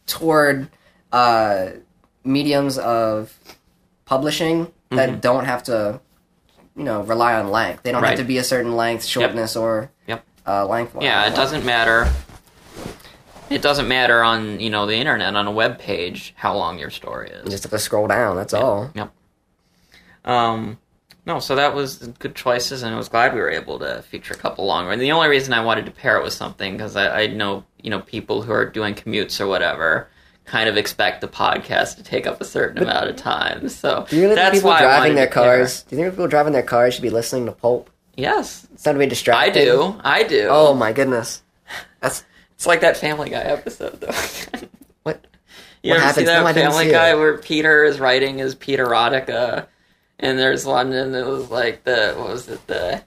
toward 0.06 0.68
uh, 1.12 1.70
mediums 2.24 2.78
of 2.78 3.36
publishing 4.04 4.70
that 4.90 5.22
don't 5.22 5.44
have 5.46 5.62
to, 5.64 6.00
you 6.76 6.84
know, 6.84 7.02
rely 7.02 7.34
on 7.34 7.50
length. 7.50 7.82
They 7.82 7.92
don't. 7.92 8.02
Right. 8.02 8.10
have 8.10 8.18
to 8.18 8.24
be 8.24 8.38
a 8.38 8.44
certain 8.44 8.76
length, 8.76 9.04
shortness, 9.04 9.56
or 9.56 9.90
Yep. 10.06 10.24
uh, 10.46 10.66
length. 10.66 10.96
Yeah, 11.00 11.26
it 11.30 11.34
doesn't 11.36 11.64
matter. 11.64 12.10
It 13.50 13.60
doesn't 13.60 13.86
matter 13.88 14.22
on 14.22 14.60
you 14.60 14.70
know 14.70 14.86
the 14.86 14.96
internet 14.96 15.34
on 15.36 15.46
a 15.46 15.50
web 15.52 15.78
page 15.78 16.32
how 16.36 16.56
long 16.56 16.78
your 16.78 16.90
story 16.90 17.28
is. 17.30 17.44
You 17.44 17.50
just 17.50 17.64
have 17.64 17.70
to 17.72 17.78
scroll 17.78 18.06
down. 18.06 18.36
That's 18.36 18.54
all. 18.54 18.90
Yep. 18.94 19.12
Um, 20.24 20.78
no, 21.26 21.38
so 21.38 21.54
that 21.56 21.74
was 21.74 21.96
good 22.18 22.34
choices, 22.34 22.82
and 22.82 22.94
I 22.94 22.96
was 22.98 23.08
glad 23.08 23.34
we 23.34 23.40
were 23.40 23.50
able 23.50 23.78
to 23.80 24.02
feature 24.02 24.34
a 24.34 24.36
couple 24.36 24.66
longer. 24.66 24.90
And 24.90 25.00
the 25.00 25.12
only 25.12 25.28
reason 25.28 25.52
I 25.52 25.62
wanted 25.64 25.84
to 25.86 25.92
pair 25.92 26.16
it 26.16 26.22
with 26.24 26.32
something 26.32 26.72
because 26.76 26.96
I, 26.96 27.22
I 27.22 27.26
know 27.26 27.64
you 27.82 27.90
know 27.90 28.00
people 28.00 28.42
who 28.42 28.52
are 28.52 28.64
doing 28.64 28.94
commutes 28.94 29.40
or 29.40 29.46
whatever 29.46 30.08
kind 30.44 30.68
of 30.68 30.76
expect 30.76 31.20
the 31.20 31.28
podcast 31.28 31.96
to 31.96 32.02
take 32.02 32.26
up 32.26 32.40
a 32.40 32.44
certain 32.44 32.82
amount 32.82 33.08
of 33.08 33.16
time. 33.16 33.68
So 33.68 34.06
Do 34.08 34.16
you 34.16 34.22
really 34.24 34.34
think 34.36 34.54
people 34.54 34.70
driving 34.70 35.14
their 35.14 35.26
cars? 35.28 35.82
Do 35.84 35.96
you 35.96 36.02
think 36.02 36.12
people 36.14 36.28
driving 36.28 36.52
their 36.52 36.62
cars 36.62 36.94
should 36.94 37.02
be 37.02 37.10
listening 37.10 37.46
to 37.46 37.52
Pulp? 37.52 37.88
Yes, 38.16 38.66
It's 38.74 38.84
not 38.84 38.92
to 38.92 38.98
be 38.98 39.06
distracting. 39.06 39.62
I 39.62 39.64
do. 39.64 40.00
I 40.04 40.22
do. 40.24 40.48
Oh 40.50 40.74
my 40.74 40.92
goodness. 40.92 41.42
That's 42.00 42.24
It's 42.54 42.66
like 42.66 42.80
that 42.82 42.96
Family 42.96 43.30
Guy 43.30 43.40
episode, 43.40 44.00
though. 44.00 44.08
what. 45.04 45.26
You 45.82 45.90
What 45.90 45.96
ever 45.96 46.00
happens? 46.06 46.16
see 46.16 46.24
that 46.26 46.44
No, 46.44 46.52
Family 46.52 46.84
see 46.86 46.90
Guy 46.90 47.10
it. 47.12 47.16
where 47.16 47.38
Peter 47.38 47.84
is 47.84 47.98
writing 48.00 48.38
his 48.38 48.54
Peter 48.54 48.86
erotica, 48.86 49.66
and 50.18 50.38
there's 50.38 50.66
one, 50.66 50.92
and 50.92 51.14
it 51.14 51.26
was 51.26 51.50
like 51.50 51.84
the 51.84 52.14
what 52.16 52.28
was 52.28 52.48
it 52.48 52.64
the 52.66 53.02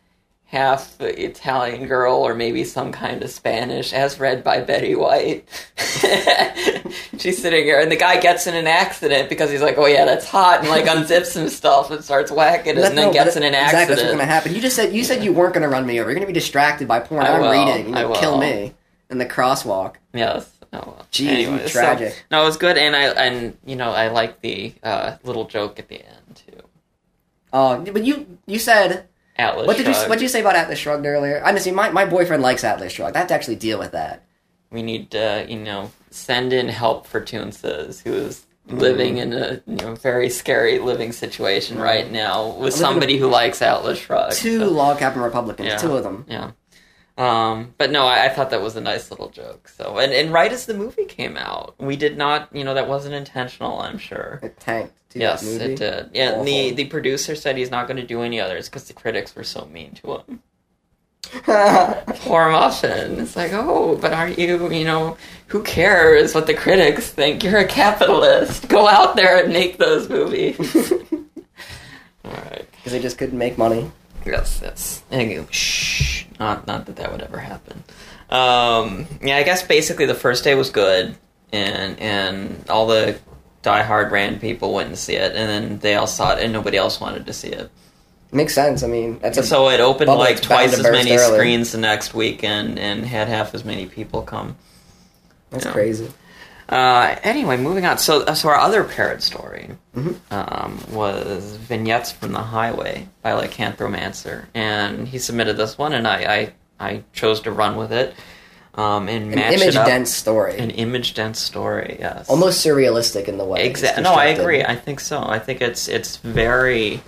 half 0.55 0.99
Italian 1.01 1.85
girl 1.87 2.15
or 2.15 2.33
maybe 2.33 2.63
some 2.63 2.91
kind 2.91 3.21
of 3.23 3.29
Spanish, 3.29 3.91
as 3.93 4.19
read 4.19 4.43
by 4.43 4.61
Betty 4.61 4.95
White. 4.95 5.47
She's 7.17 7.41
sitting 7.41 7.63
here, 7.63 7.79
and 7.79 7.91
the 7.91 7.95
guy 7.95 8.19
gets 8.19 8.47
in 8.47 8.55
an 8.55 8.67
accident 8.67 9.29
because 9.29 9.51
he's 9.51 9.61
like, 9.61 9.77
"Oh 9.77 9.85
yeah, 9.85 10.05
that's 10.05 10.25
hot," 10.27 10.59
and 10.61 10.69
like 10.69 10.85
unzips 10.85 11.33
himself 11.33 11.91
and 11.91 12.03
starts 12.03 12.31
whacking 12.31 12.77
it, 12.77 12.83
and 12.83 12.97
then 12.97 13.07
No, 13.07 13.13
gets 13.13 13.35
in 13.35 13.43
an 13.43 13.53
Exactly, 13.53 13.63
accident. 13.79 13.87
that's 13.89 14.01
what's 14.01 14.03
going 14.03 14.17
to 14.19 14.25
happen. 14.25 14.55
You 14.55 14.61
just 14.61 14.75
said 14.75 14.93
you 14.93 15.03
said 15.03 15.23
you 15.23 15.33
weren't 15.33 15.53
going 15.53 15.63
to 15.63 15.69
run 15.69 15.85
me 15.85 15.99
over. 15.99 16.09
You're 16.09 16.15
going 16.15 16.27
to 16.27 16.33
be 16.33 16.39
distracted 16.39 16.87
by 16.87 16.99
porn. 16.99 17.25
I 17.25 17.33
I'm 17.33 17.41
will, 17.41 17.51
reading. 17.51 17.95
You'll 17.95 18.15
kill 18.15 18.37
me 18.37 18.73
in 19.09 19.17
the 19.17 19.25
crosswalk. 19.25 19.95
Yes. 20.13 20.49
Oh 20.73 20.79
well. 20.85 21.05
Jeez, 21.11 21.27
Anyway, 21.27 21.67
so- 21.67 21.79
tragic. 21.79 22.25
no, 22.31 22.43
it 22.43 22.45
was 22.45 22.57
good, 22.57 22.77
and 22.77 22.95
I 22.95 23.03
and 23.09 23.57
you 23.65 23.75
know 23.75 23.91
I 23.91 24.07
like 24.09 24.41
the 24.41 24.73
uh, 24.83 25.17
little 25.23 25.45
joke 25.45 25.79
at 25.79 25.87
the 25.89 25.95
end 26.05 26.35
too. 26.47 26.61
Oh, 27.53 27.79
but 27.81 28.03
you 28.05 28.37
you 28.45 28.59
said 28.59 29.07
Atlas. 29.37 29.67
what 29.67 29.77
did 29.77 29.87
you 29.87 29.93
what 29.93 30.13
did 30.13 30.21
you 30.21 30.29
say 30.29 30.41
about 30.41 30.55
Atlas 30.55 30.79
Shrugged 30.79 31.05
earlier? 31.05 31.41
I 31.43 31.57
see. 31.57 31.71
My 31.71 31.89
my 31.89 32.05
boyfriend 32.05 32.41
likes 32.41 32.63
Atlas 32.63 32.93
Shrugged. 32.93 33.15
I 33.15 33.19
have 33.19 33.27
to 33.29 33.33
actually 33.33 33.57
deal 33.57 33.79
with 33.79 33.91
that. 33.91 34.23
We 34.71 34.81
need 34.81 35.11
to, 35.11 35.45
you 35.47 35.59
know, 35.59 35.91
send 36.09 36.53
in 36.53 36.67
help 36.69 37.05
for 37.05 37.21
Toonses, 37.21 38.01
who 38.01 38.13
is 38.13 38.45
living 38.67 39.15
mm. 39.15 39.21
in 39.21 39.33
a 39.33 39.61
you 39.67 39.75
know 39.77 39.95
very 39.95 40.29
scary 40.29 40.79
living 40.79 41.11
situation 41.11 41.77
right 41.77 42.07
mm. 42.07 42.11
now 42.11 42.49
with 42.49 42.73
somebody 42.73 43.17
who 43.17 43.27
likes 43.27 43.61
Atlas 43.61 43.99
Shrugged. 43.99 44.37
Two 44.37 44.59
so- 44.59 44.69
log 44.69 44.99
cabin 44.99 45.21
Republicans, 45.21 45.67
Yeah. 45.67 45.77
two 45.77 45.95
of 45.95 46.03
them. 46.03 46.25
Yeah. 46.27 46.51
Um, 47.17 47.73
but 47.77 47.91
no, 47.91 48.05
I, 48.05 48.25
I 48.25 48.29
thought 48.29 48.49
that 48.49 48.61
was 48.61 48.75
a 48.75 48.81
nice 48.81 49.09
little 49.09 49.29
joke. 49.29 49.69
So, 49.69 49.97
and, 49.99 50.11
and 50.11 50.33
right 50.33 50.51
as 50.51 50.65
the 50.65 50.73
movie 50.73 51.05
came 51.05 51.37
out, 51.37 51.75
we 51.79 51.95
did 51.95 52.17
not, 52.17 52.53
you 52.53 52.63
know, 52.65 52.73
that 52.73 52.89
wasn't 52.89 53.15
intentional. 53.15 53.79
I'm 53.79 53.97
sure. 53.97 54.39
It 54.43 54.59
tanked. 54.59 54.93
to 55.11 55.19
Yes, 55.19 55.43
movie. 55.43 55.63
it 55.63 55.77
did. 55.77 56.09
Yeah, 56.13 56.33
and 56.39 56.47
the 56.47 56.71
the 56.71 56.85
producer 56.85 57.35
said 57.35 57.57
he's 57.57 57.71
not 57.71 57.87
going 57.87 57.97
to 57.97 58.05
do 58.05 58.21
any 58.21 58.41
others 58.41 58.67
because 58.67 58.83
the 58.85 58.93
critics 58.93 59.33
were 59.33 59.45
so 59.45 59.65
mean 59.65 59.93
to 59.93 60.17
him. 60.17 60.41
Poor 61.43 62.51
Muffin. 62.51 63.19
It's 63.19 63.35
like, 63.35 63.51
oh, 63.53 63.95
but 63.95 64.13
aren't 64.13 64.37
you, 64.37 64.71
you 64.71 64.83
know, 64.85 65.17
who 65.47 65.63
cares 65.63 66.35
what 66.35 66.47
the 66.47 66.53
critics 66.53 67.09
think? 67.09 67.43
You're 67.43 67.59
a 67.59 67.67
capitalist. 67.67 68.67
Go 68.67 68.87
out 68.87 69.15
there 69.15 69.43
and 69.43 69.51
make 69.53 69.77
those 69.77 70.07
movies. 70.09 70.59
All 72.25 72.31
right. 72.31 72.67
Because 72.71 72.91
they 72.91 72.99
just 72.99 73.17
couldn't 73.17 73.37
make 73.37 73.57
money. 73.57 73.91
Yes, 74.25 74.59
yes. 74.63 75.03
And 75.11 75.53
shh. 75.53 76.25
Not, 76.39 76.67
not 76.67 76.85
that 76.87 76.95
that 76.97 77.11
would 77.11 77.21
ever 77.21 77.37
happen. 77.37 77.83
Um, 78.29 79.07
yeah, 79.21 79.37
I 79.37 79.43
guess 79.43 79.63
basically 79.63 80.05
the 80.05 80.15
first 80.15 80.43
day 80.43 80.55
was 80.55 80.69
good, 80.69 81.15
and 81.53 81.99
and 81.99 82.65
all 82.69 82.87
the 82.87 83.19
diehard 83.63 84.11
Rand 84.11 84.41
people 84.41 84.73
went 84.73 84.89
and 84.89 84.97
see 84.97 85.15
it, 85.15 85.35
and 85.35 85.49
then 85.49 85.79
they 85.79 85.95
all 85.95 86.07
saw 86.07 86.33
it, 86.35 86.43
and 86.43 86.51
nobody 86.51 86.77
else 86.77 86.99
wanted 86.99 87.25
to 87.27 87.33
see 87.33 87.49
it. 87.49 87.69
Makes 88.31 88.55
sense. 88.55 88.83
I 88.83 88.87
mean, 88.87 89.19
that's 89.19 89.37
a 89.37 89.43
So 89.43 89.69
it 89.69 89.79
opened 89.79 90.09
like 90.09 90.41
twice 90.41 90.73
as 90.73 90.83
many 90.83 91.11
early. 91.11 91.35
screens 91.37 91.71
the 91.71 91.77
next 91.77 92.13
weekend, 92.13 92.79
and 92.79 93.05
had 93.05 93.27
half 93.27 93.53
as 93.53 93.63
many 93.63 93.85
people 93.85 94.23
come. 94.23 94.57
that's 95.51 95.67
crazy. 95.67 96.11
Uh, 96.67 97.15
anyway, 97.23 97.57
moving 97.57 97.85
on. 97.85 97.97
So, 97.99 98.25
so 98.33 98.49
our 98.49 98.55
other 98.55 98.83
parrot 98.83 99.21
story 99.21 99.69
Mhm. 99.95 100.15
um, 100.31 100.79
was 100.91 101.55
vignettes 101.57 102.11
from 102.11 102.31
the 102.31 102.39
highway 102.41 103.07
by 103.21 103.31
Lycanthromancer, 103.33 104.45
and 104.55 105.07
he 105.07 105.19
submitted 105.19 105.57
this 105.57 105.77
one, 105.77 105.93
and 105.93 106.07
I 106.07 106.53
I, 106.79 106.87
I 106.87 107.03
chose 107.13 107.41
to 107.41 107.51
run 107.51 107.75
with 107.75 107.91
it 107.93 108.15
um, 108.73 109.07
and 109.07 109.31
An 109.33 109.53
image 109.53 109.75
up. 109.75 109.85
dense 109.85 110.11
story. 110.11 110.57
An 110.57 110.71
image 110.71 111.13
dense 111.13 111.39
story, 111.39 111.97
yes. 111.99 112.27
Almost 112.29 112.65
surrealistic 112.65 113.27
in 113.27 113.37
the 113.37 113.45
way. 113.45 113.65
Exactly. 113.65 114.03
No, 114.03 114.13
I 114.13 114.25
agree. 114.25 114.63
I 114.63 114.75
think 114.75 114.99
so. 114.99 115.23
I 115.23 115.37
think 115.39 115.61
it's 115.61 115.87
it's 115.87 116.17
very 116.17 117.01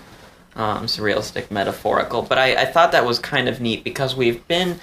um, 0.56 0.86
surrealistic, 0.86 1.50
metaphorical. 1.50 2.22
But 2.22 2.38
I, 2.38 2.54
I 2.62 2.64
thought 2.64 2.92
that 2.92 3.04
was 3.04 3.18
kind 3.18 3.48
of 3.48 3.60
neat 3.60 3.84
because 3.84 4.16
we've 4.16 4.46
been 4.48 4.80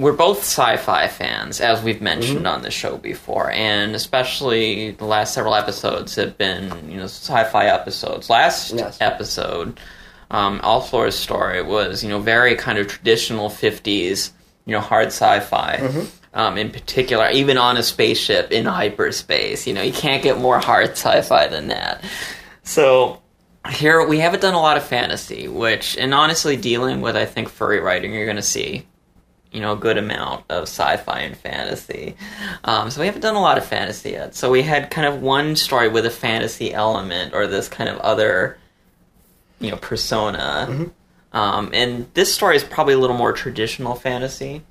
we're 0.00 0.12
both 0.12 0.38
sci-fi 0.38 1.06
fans, 1.08 1.60
as 1.60 1.82
we've 1.82 2.00
mentioned 2.00 2.38
Mm-hmm. 2.38 2.46
on 2.46 2.62
the 2.62 2.70
show 2.70 2.96
before, 2.96 3.50
and 3.50 3.94
especially 3.94 4.92
the 4.92 5.04
last 5.04 5.34
several 5.34 5.54
episodes 5.54 6.14
have 6.16 6.36
been 6.38 6.90
you 6.90 6.96
know 6.96 7.04
sci-fi 7.04 7.66
episodes. 7.66 8.30
Last 8.30 8.72
Yes. 8.72 8.98
episode, 9.00 9.78
um, 10.30 10.60
All 10.62 10.80
Floor's 10.80 11.14
story 11.16 11.62
was 11.62 12.02
you 12.02 12.08
know 12.08 12.18
very 12.18 12.56
kind 12.56 12.78
of 12.78 12.88
traditional 12.88 13.48
'50s 13.50 14.30
you 14.66 14.72
know 14.72 14.80
hard 14.80 15.08
sci-fi. 15.08 15.76
Mm-hmm. 15.80 16.04
Um, 16.32 16.56
in 16.58 16.70
particular, 16.70 17.28
even 17.30 17.58
on 17.58 17.76
a 17.76 17.82
spaceship 17.82 18.52
in 18.52 18.64
hyperspace, 18.64 19.66
you 19.66 19.74
know, 19.74 19.82
you 19.82 19.92
can't 19.92 20.22
get 20.22 20.38
more 20.38 20.60
hard 20.60 20.90
sci-fi 20.90 21.48
than 21.48 21.66
that. 21.68 22.04
So 22.62 23.20
here 23.68 24.06
we 24.06 24.18
haven't 24.20 24.40
done 24.40 24.54
a 24.54 24.60
lot 24.60 24.76
of 24.76 24.84
fantasy, 24.84 25.48
which, 25.48 25.96
and 25.98 26.14
honestly, 26.14 26.56
dealing 26.56 27.00
with 27.00 27.16
I 27.16 27.26
think 27.26 27.48
furry 27.48 27.80
writing, 27.80 28.14
you're 28.14 28.26
going 28.26 28.36
to 28.36 28.42
see, 28.42 28.86
you 29.52 29.60
know, 29.60 29.72
a 29.72 29.76
good 29.76 29.98
amount 29.98 30.44
of 30.48 30.62
sci-fi 30.62 31.20
and 31.20 31.36
fantasy. 31.36 32.14
Um, 32.64 32.90
so 32.90 33.00
we 33.00 33.06
haven't 33.06 33.22
done 33.22 33.34
a 33.34 33.40
lot 33.40 33.58
of 33.58 33.64
fantasy 33.64 34.10
yet. 34.10 34.34
So 34.34 34.50
we 34.50 34.62
had 34.62 34.90
kind 34.90 35.06
of 35.06 35.22
one 35.22 35.56
story 35.56 35.88
with 35.88 36.06
a 36.06 36.10
fantasy 36.10 36.72
element 36.72 37.34
or 37.34 37.46
this 37.46 37.68
kind 37.68 37.88
of 37.88 37.98
other, 37.98 38.58
you 39.60 39.70
know, 39.70 39.76
persona. 39.76 40.66
Um, 41.32 41.70
and 41.72 42.06
this 42.14 42.32
story 42.32 42.56
is 42.56 42.64
probably 42.64 42.94
a 42.94 42.98
little 42.98 43.16
more 43.16 43.32
traditional 43.32 43.94
fantasy. 43.94 44.62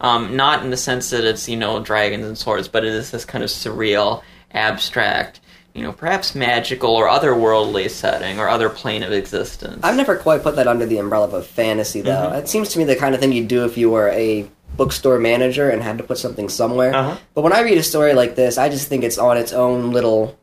Um, 0.00 0.36
not 0.36 0.62
in 0.62 0.70
the 0.70 0.76
sense 0.76 1.08
that 1.10 1.24
it's, 1.24 1.48
you 1.48 1.56
know, 1.56 1.80
dragons 1.82 2.26
and 2.26 2.36
swords, 2.36 2.68
but 2.68 2.84
it 2.84 2.92
is 2.92 3.10
this 3.10 3.24
kind 3.24 3.42
of 3.42 3.48
surreal, 3.48 4.22
abstract, 4.52 5.40
you 5.76 5.82
know, 5.82 5.92
perhaps 5.92 6.34
magical 6.34 6.90
or 6.90 7.06
otherworldly 7.08 7.90
setting 7.90 8.38
or 8.38 8.48
other 8.48 8.68
plane 8.70 9.02
of 9.02 9.12
existence. 9.12 9.80
I've 9.84 9.96
never 9.96 10.16
quite 10.16 10.42
put 10.42 10.56
that 10.56 10.66
under 10.66 10.86
the 10.86 10.98
umbrella 10.98 11.28
of 11.28 11.46
fantasy, 11.46 12.00
though. 12.00 12.30
Mhm. 12.32 12.38
It 12.38 12.48
seems 12.48 12.70
to 12.70 12.78
me 12.78 12.84
the 12.84 12.96
kind 12.96 13.14
of 13.14 13.20
thing 13.20 13.32
you'd 13.32 13.48
do 13.48 13.64
if 13.64 13.76
you 13.76 13.90
were 13.90 14.08
a 14.08 14.46
bookstore 14.76 15.18
manager 15.18 15.68
and 15.70 15.82
had 15.82 15.98
to 15.98 16.04
put 16.04 16.18
something 16.18 16.48
somewhere. 16.48 16.94
Uh-huh. 16.94 17.16
But 17.34 17.42
when 17.42 17.52
I 17.52 17.60
read 17.60 17.78
a 17.78 17.82
story 17.82 18.14
like 18.14 18.34
this, 18.36 18.58
I 18.58 18.68
just 18.68 18.88
think 18.88 19.04
it's 19.04 19.18
on 19.18 19.36
its 19.36 19.52
own 19.52 19.92
little 19.92 20.36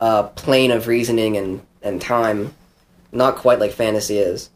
uh, 0.00 0.24
plane 0.24 0.70
of 0.70 0.86
reasoning 0.88 1.36
and, 1.36 1.60
and 1.82 2.00
time, 2.00 2.52
not 3.12 3.36
quite 3.36 3.58
like 3.60 3.72
fantasy 3.72 4.18
is. 4.18 4.50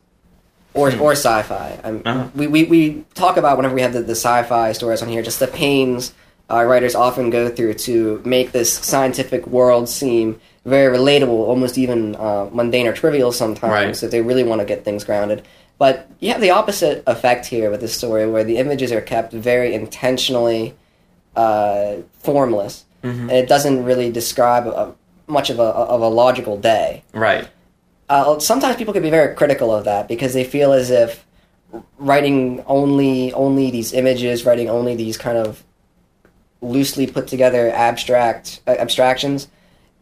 Or, 0.75 0.91
Hmm. 0.91 1.01
or 1.01 1.13
sci-fi. 1.13 1.79
I'm, 1.83 2.03
Uh-huh. 2.05 2.25
we, 2.35 2.47
we, 2.47 2.65
we 2.65 3.05
talk 3.15 3.37
about 3.37 3.57
whenever 3.57 3.75
we 3.75 3.81
have 3.83 3.93
the, 3.95 4.03
the 4.03 4.15
sci-fi 4.15 4.73
stories 4.73 5.01
on 5.03 5.09
here, 5.09 5.23
just 5.23 5.41
the 5.41 5.47
pains 5.49 6.13
uh, 6.51 6.63
writers 6.65 6.95
often 6.95 7.31
go 7.31 7.49
through 7.49 7.75
to 7.75 8.23
make 8.25 8.53
this 8.53 8.73
scientific 8.73 9.47
world 9.47 9.89
seem 9.89 10.41
very 10.65 10.97
relatable, 10.97 11.29
almost 11.29 11.79
even 11.79 12.15
uh, 12.17 12.49
mundane 12.53 12.87
or 12.87 12.93
trivial 12.93 13.33
sometimes 13.33 13.73
Right. 13.73 14.03
if 14.03 14.11
they 14.11 14.21
really 14.21 14.45
want 14.45 14.61
to 14.61 14.65
get 14.65 14.85
things 14.85 15.05
grounded. 15.05 15.43
But 15.79 16.09
you 16.21 16.33
have 16.33 16.41
the 16.41 16.51
opposite 16.51 17.05
effect 17.07 17.47
here 17.47 17.71
with 17.71 17.81
this 17.81 17.95
story, 17.95 18.29
where 18.29 18.45
the 18.45 18.57
images 18.57 18.91
are 18.93 19.01
kept 19.01 19.33
very 19.33 19.75
intentionally 19.75 20.75
uh, 21.37 21.97
formless, 22.19 22.85
and 23.03 23.31
it 23.31 23.49
doesn't 23.49 23.85
really 23.85 24.11
describe 24.11 24.67
a, 24.67 24.93
much 25.29 25.51
of 25.51 25.59
a 25.61 25.63
of 25.63 26.01
a 26.03 26.09
logical 26.09 26.59
day. 26.59 27.05
Right. 27.15 27.47
Uh, 28.09 28.39
sometimes 28.41 28.77
people 28.77 28.93
can 28.93 29.03
be 29.03 29.11
very 29.11 29.35
critical 29.37 29.73
of 29.75 29.85
that 29.85 30.09
because 30.09 30.35
they 30.35 30.43
feel 30.45 30.73
as 30.73 30.91
if 30.91 31.25
writing 31.99 32.63
only 32.67 33.33
only 33.35 33.71
these 33.71 33.93
images, 33.93 34.45
writing 34.45 34.69
only 34.69 34.97
these 34.97 35.17
kind 35.17 35.39
of 35.39 35.63
loosely 36.61 37.07
put 37.07 37.27
together 37.29 37.71
abstract 37.71 38.61
uh, 38.67 38.71
abstractions, 38.79 39.49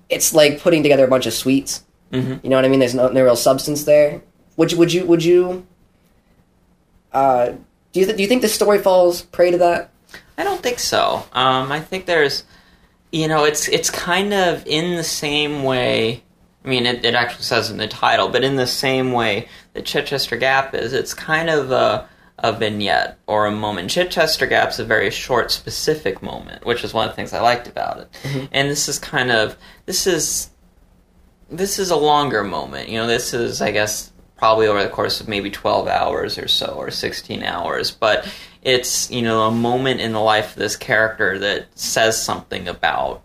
it's 0.09 0.33
like 0.35 0.61
putting 0.61 0.83
together 0.83 1.05
a 1.05 1.09
bunch 1.09 1.27
of 1.27 1.33
sweets. 1.33 1.85
Mhm. 2.12 2.42
You 2.42 2.51
know 2.51 2.57
what 2.57 2.64
I 2.64 2.69
mean? 2.69 2.81
There's 2.81 2.95
no, 2.95 3.09
no 3.09 3.23
real 3.25 3.37
substance 3.37 3.85
there. 3.85 4.23
Would 4.57 4.73
you 4.73 4.79
would 4.79 4.92
you 4.92 5.05
would 5.07 5.25
you? 5.25 5.66
Uh, 7.12 7.53
do 7.92 8.01
you 8.01 8.07
th- 8.07 8.16
do 8.16 8.23
you 8.23 8.29
think 8.29 8.42
the 8.42 8.49
story 8.49 8.79
falls 8.79 9.23
prey 9.23 9.51
to 9.51 9.59
that? 9.59 9.90
I 10.38 10.45
don't 10.45 10.62
think 10.62 10.79
so. 10.79 11.25
Um, 11.33 11.73
I 11.73 11.81
think 11.81 12.07
there's, 12.07 12.45
you 13.11 13.27
know, 13.29 13.45
it's 13.45 13.69
it's 13.69 13.90
kind 13.90 14.33
of 14.35 14.66
in 14.66 14.97
the 14.97 15.05
same 15.05 15.62
way. 15.64 16.23
I 16.64 16.69
mean, 16.69 16.85
it, 16.85 17.05
it 17.05 17.14
actually 17.14 17.45
says 17.45 17.71
in 17.71 17.77
the 17.77 17.87
title, 17.88 18.29
but 18.29 18.42
in 18.45 18.57
the 18.57 18.66
same 18.66 19.12
way 19.12 19.49
that 19.75 19.85
Chitchester 19.85 20.38
Gap 20.38 20.75
is, 20.75 20.92
it's 20.92 21.14
kind 21.14 21.49
of 21.49 21.71
a 21.71 22.09
a 22.38 22.53
vignette 22.53 23.18
or 23.27 23.46
a 23.46 23.51
moment. 23.51 23.90
Chitchester 23.90 24.49
Gap's 24.49 24.79
a 24.79 24.85
very 24.85 25.11
short, 25.11 25.51
specific 25.51 26.22
moment, 26.22 26.66
which 26.66 26.85
is 26.85 26.92
one 26.92 27.09
of 27.09 27.12
the 27.12 27.16
things 27.16 27.33
I 27.33 27.40
liked 27.40 27.66
about 27.66 27.99
it. 27.99 28.09
And 28.53 28.70
this 28.70 28.88
is 28.88 28.99
kind 28.99 29.31
of 29.31 29.57
this 29.87 30.07
is 30.07 30.51
this 31.51 31.79
is 31.79 31.90
a 31.90 31.96
longer 31.96 32.44
moment. 32.44 32.88
You 32.88 32.99
know, 32.99 33.07
this 33.07 33.33
is, 33.33 33.62
I 33.62 33.70
guess, 33.70 34.12
probably 34.37 34.66
over 34.66 34.83
the 34.83 34.88
course 34.88 35.20
of 35.20 35.29
maybe 35.29 35.51
12 35.51 35.88
hours 35.88 36.38
or 36.38 36.49
so, 36.49 36.75
or 36.77 36.90
16 36.90 37.42
hours. 37.42 37.90
But 37.90 38.29
it's, 38.62 39.11
you 39.11 39.22
know, 39.22 39.42
a 39.42 39.51
moment 39.51 40.01
in 40.01 40.12
the 40.12 40.20
life 40.20 40.51
of 40.51 40.57
this 40.57 40.77
character 40.77 41.38
that 41.38 41.66
says 41.75 42.20
something 42.20 42.68
about 42.68 43.22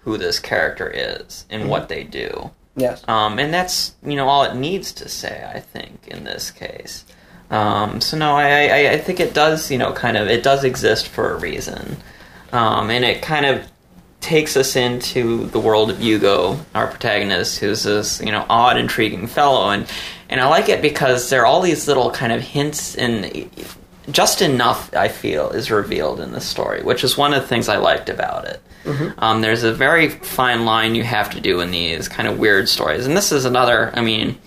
who 0.00 0.18
this 0.18 0.38
character 0.38 0.90
is 0.92 1.46
and 1.50 1.68
what 1.68 1.88
they 1.88 2.04
do. 2.04 2.50
Yes. 2.76 3.02
Um, 3.08 3.38
and 3.38 3.52
that's, 3.52 3.94
you 4.04 4.16
know, 4.16 4.28
all 4.28 4.44
it 4.44 4.54
needs 4.54 4.92
to 4.92 5.08
say, 5.08 5.48
I 5.52 5.60
think, 5.60 6.06
in 6.08 6.24
this 6.24 6.50
case. 6.50 7.04
Um, 7.50 8.00
so 8.00 8.16
no, 8.16 8.34
I, 8.34 8.66
I, 8.66 8.90
I 8.92 8.98
think 8.98 9.20
it 9.20 9.34
does, 9.34 9.70
you 9.70 9.78
know, 9.78 9.92
kind 9.92 10.16
of, 10.16 10.28
it 10.28 10.42
does 10.42 10.64
exist 10.64 11.08
for 11.08 11.32
a 11.32 11.38
reason. 11.38 11.96
Um, 12.52 12.90
and 12.90 13.04
it 13.04 13.22
kind 13.22 13.46
of 13.46 13.66
takes 14.20 14.56
us 14.56 14.74
into 14.74 15.46
the 15.46 15.60
world 15.60 15.90
of 15.90 16.00
Hugo, 16.00 16.58
our 16.74 16.88
protagonist, 16.88 17.58
who's 17.58 17.84
this, 17.84 18.20
you 18.20 18.32
know, 18.32 18.44
odd, 18.48 18.76
intriguing 18.76 19.26
fellow. 19.26 19.70
And, 19.70 19.86
and 20.28 20.40
I 20.40 20.48
like 20.48 20.68
it 20.68 20.82
because 20.82 21.30
there 21.30 21.42
are 21.42 21.46
all 21.46 21.60
these 21.60 21.86
little 21.86 22.10
kind 22.10 22.32
of 22.32 22.40
hints 22.40 22.96
and 22.96 23.48
just 24.10 24.42
enough, 24.42 24.94
I 24.94 25.08
feel, 25.08 25.50
is 25.50 25.70
revealed 25.70 26.20
in 26.20 26.32
the 26.32 26.40
story, 26.40 26.82
which 26.82 27.04
is 27.04 27.16
one 27.16 27.32
of 27.32 27.42
the 27.42 27.48
things 27.48 27.68
I 27.68 27.76
liked 27.76 28.08
about 28.08 28.46
it. 28.46 28.60
Um, 29.18 29.40
there's 29.40 29.64
a 29.64 29.72
very 29.72 30.08
fine 30.08 30.64
line 30.64 30.94
you 30.94 31.02
have 31.02 31.30
to 31.30 31.40
do 31.40 31.60
in 31.60 31.72
these 31.72 32.08
kind 32.08 32.28
of 32.28 32.38
weird 32.38 32.68
stories. 32.68 33.06
And 33.06 33.16
this 33.16 33.32
is 33.32 33.44
another, 33.44 33.90
I 33.94 34.00
mean, 34.00 34.38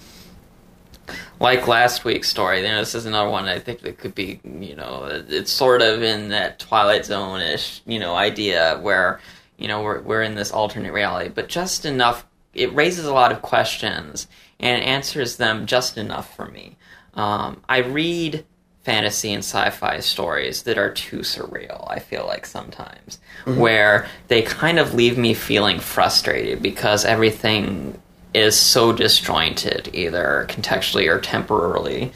like 1.39 1.67
last 1.67 2.03
week's 2.03 2.29
story, 2.29 2.61
you 2.61 2.67
know, 2.67 2.79
this 2.79 2.95
is 2.95 3.05
another 3.05 3.29
one 3.29 3.47
I 3.47 3.59
think 3.59 3.81
that 3.81 3.97
could 3.97 4.13
be, 4.13 4.39
you 4.43 4.75
know, 4.75 5.05
it's 5.29 5.51
sort 5.51 5.81
of 5.81 6.03
in 6.03 6.29
that 6.29 6.59
Twilight 6.59 7.05
Zone 7.05 7.41
ish, 7.41 7.81
you 7.85 7.99
know, 7.99 8.15
idea 8.15 8.77
where, 8.81 9.19
you 9.57 9.67
know, 9.67 9.81
we're, 9.81 10.01
we're 10.01 10.21
in 10.21 10.35
this 10.35 10.51
alternate 10.51 10.91
reality, 10.91 11.29
but 11.33 11.47
just 11.47 11.85
enough, 11.85 12.25
it 12.53 12.73
raises 12.73 13.05
a 13.05 13.13
lot 13.13 13.31
of 13.31 13.41
questions 13.41 14.27
and 14.59 14.83
answers 14.83 15.37
them 15.37 15.65
just 15.65 15.97
enough 15.97 16.35
for 16.35 16.47
me. 16.47 16.77
Um, 17.13 17.61
I 17.69 17.79
read 17.79 18.45
fantasy 18.83 19.31
and 19.31 19.43
sci-fi 19.43 19.99
stories 19.99 20.63
that 20.63 20.77
are 20.77 20.89
too 20.89 21.19
surreal 21.19 21.85
i 21.91 21.99
feel 21.99 22.25
like 22.25 22.45
sometimes 22.45 23.19
where 23.45 24.07
they 24.29 24.41
kind 24.41 24.79
of 24.79 24.93
leave 24.93 25.17
me 25.17 25.33
feeling 25.33 25.79
frustrated 25.79 26.61
because 26.61 27.03
everything 27.03 28.01
is 28.33 28.57
so 28.57 28.91
disjointed 28.91 29.89
either 29.93 30.45
contextually 30.49 31.09
or 31.09 31.19
temporarily 31.19 32.11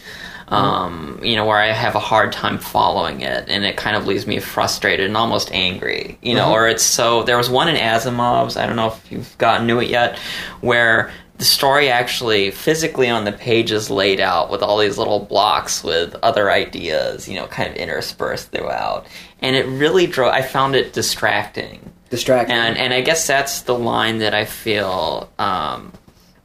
um, 0.49 1.19
you 1.23 1.35
know 1.35 1.45
where 1.45 1.57
i 1.57 1.67
have 1.67 1.95
a 1.95 1.99
hard 1.99 2.31
time 2.31 2.57
following 2.57 3.21
it 3.21 3.45
and 3.47 3.63
it 3.63 3.77
kind 3.77 3.95
of 3.95 4.05
leaves 4.05 4.27
me 4.27 4.39
frustrated 4.39 5.07
and 5.07 5.17
almost 5.17 5.51
angry 5.51 6.17
you 6.21 6.35
know 6.35 6.51
or 6.51 6.67
it's 6.67 6.83
so 6.83 7.23
there 7.23 7.37
was 7.37 7.49
one 7.49 7.67
in 7.67 7.75
asimov's 7.75 8.57
i 8.57 8.65
don't 8.65 8.75
know 8.75 8.87
if 8.87 9.11
you've 9.11 9.37
gotten 9.37 9.67
to 9.67 9.79
it 9.79 9.89
yet 9.89 10.17
where 10.61 11.11
the 11.37 11.45
story 11.45 11.89
actually 11.89 12.51
physically 12.51 13.09
on 13.09 13.25
the 13.25 13.31
page 13.31 13.71
is 13.71 13.89
laid 13.89 14.19
out 14.19 14.51
with 14.51 14.61
all 14.61 14.77
these 14.77 14.97
little 14.97 15.19
blocks 15.19 15.83
with 15.83 16.15
other 16.21 16.51
ideas, 16.51 17.27
you 17.27 17.35
know, 17.35 17.47
kind 17.47 17.69
of 17.69 17.75
interspersed 17.75 18.51
throughout. 18.51 19.07
And 19.41 19.55
it 19.55 19.65
really 19.65 20.05
drove, 20.05 20.31
I 20.31 20.41
found 20.41 20.75
it 20.75 20.93
distracting. 20.93 21.91
Distracting. 22.09 22.55
And, 22.55 22.77
and 22.77 22.93
I 22.93 23.01
guess 23.01 23.25
that's 23.25 23.61
the 23.63 23.77
line 23.77 24.19
that 24.19 24.33
I 24.35 24.45
feel 24.45 25.29
um, 25.39 25.91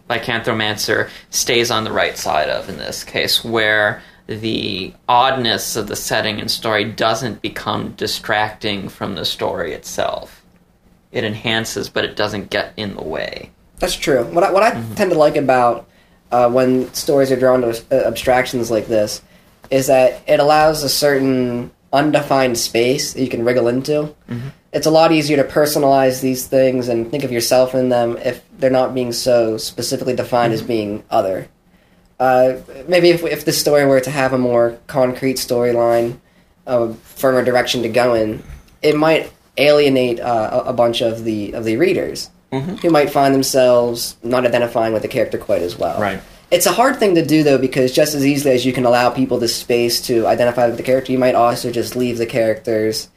Lycanthromancer 0.08 1.10
stays 1.30 1.70
on 1.70 1.84
the 1.84 1.92
right 1.92 2.16
side 2.16 2.48
of 2.48 2.68
in 2.68 2.78
this 2.78 3.04
case, 3.04 3.44
where 3.44 4.02
the 4.26 4.92
oddness 5.08 5.76
of 5.76 5.88
the 5.88 5.96
setting 5.96 6.40
and 6.40 6.50
story 6.50 6.84
doesn't 6.84 7.40
become 7.40 7.92
distracting 7.92 8.88
from 8.88 9.14
the 9.14 9.24
story 9.24 9.72
itself. 9.72 10.44
It 11.12 11.24
enhances, 11.24 11.88
but 11.88 12.04
it 12.04 12.16
doesn't 12.16 12.50
get 12.50 12.74
in 12.76 12.94
the 12.94 13.02
way. 13.02 13.50
That's 13.78 13.96
true. 13.96 14.24
What 14.24 14.44
I, 14.44 14.52
what 14.52 14.62
I 14.62 14.70
tend 14.94 15.12
to 15.12 15.18
like 15.18 15.36
about 15.36 15.88
uh, 16.30 16.50
when 16.50 16.92
stories 16.92 17.32
are 17.32 17.38
drawn 17.38 17.62
to 17.62 17.82
uh, 17.90 18.06
abstractions 18.06 18.70
like 18.70 18.86
this 18.86 19.22
is 19.70 19.86
that 19.86 20.22
it 20.26 20.40
allows 20.40 20.82
a 20.82 20.88
certain 20.88 21.70
undefined 21.92 22.58
space 22.58 23.14
that 23.14 23.22
you 23.22 23.28
can 23.28 23.44
wriggle 23.44 23.68
into. 23.68 24.14
It's 24.72 24.86
a 24.86 24.90
lot 24.90 25.12
easier 25.12 25.36
to 25.36 25.44
personalize 25.44 26.20
these 26.20 26.46
things 26.46 26.88
and 26.88 27.10
think 27.10 27.24
of 27.24 27.32
yourself 27.32 27.74
in 27.74 27.88
them 27.88 28.18
if 28.18 28.44
they're 28.58 28.70
not 28.70 28.94
being 28.94 29.12
so 29.12 29.56
specifically 29.56 30.14
defined 30.14 30.52
as 30.52 30.62
being 30.62 31.04
other. 31.10 31.48
Uh, 32.20 32.56
maybe 32.86 33.10
if, 33.10 33.22
if 33.24 33.44
this 33.44 33.58
story 33.58 33.86
were 33.86 34.00
to 34.00 34.10
have 34.10 34.32
a 34.32 34.38
more 34.38 34.78
concrete 34.86 35.36
storyline, 35.36 36.18
a 36.66 36.92
firmer 36.94 37.44
direction 37.44 37.82
to 37.82 37.88
go 37.88 38.14
in, 38.14 38.42
it 38.82 38.96
might 38.96 39.32
alienate 39.56 40.20
uh, 40.20 40.62
a, 40.66 40.70
a 40.70 40.72
bunch 40.72 41.00
of 41.00 41.24
the 41.24 41.52
of 41.52 41.64
the 41.64 41.76
readers 41.76 42.30
who 42.50 42.90
might 42.90 43.10
find 43.10 43.34
themselves 43.34 44.16
not 44.22 44.46
identifying 44.46 44.92
with 44.92 45.02
the 45.02 45.08
character 45.08 45.38
quite 45.38 45.62
as 45.62 45.76
well. 45.76 46.00
Right. 46.00 46.20
It's 46.50 46.64
a 46.64 46.72
hard 46.72 46.96
thing 46.96 47.14
to 47.16 47.24
do 47.24 47.42
though 47.42 47.58
because 47.58 47.92
just 47.92 48.14
as 48.14 48.24
easily 48.24 48.54
as 48.54 48.64
you 48.64 48.72
can 48.72 48.86
allow 48.86 49.10
people 49.10 49.38
the 49.38 49.48
space 49.48 50.00
to 50.02 50.26
identify 50.26 50.66
with 50.66 50.76
the 50.76 50.82
character, 50.82 51.12
you 51.12 51.18
might 51.18 51.34
also 51.34 51.70
just 51.70 51.94
leave 51.94 52.16
the 52.16 52.26
characters 52.26 53.08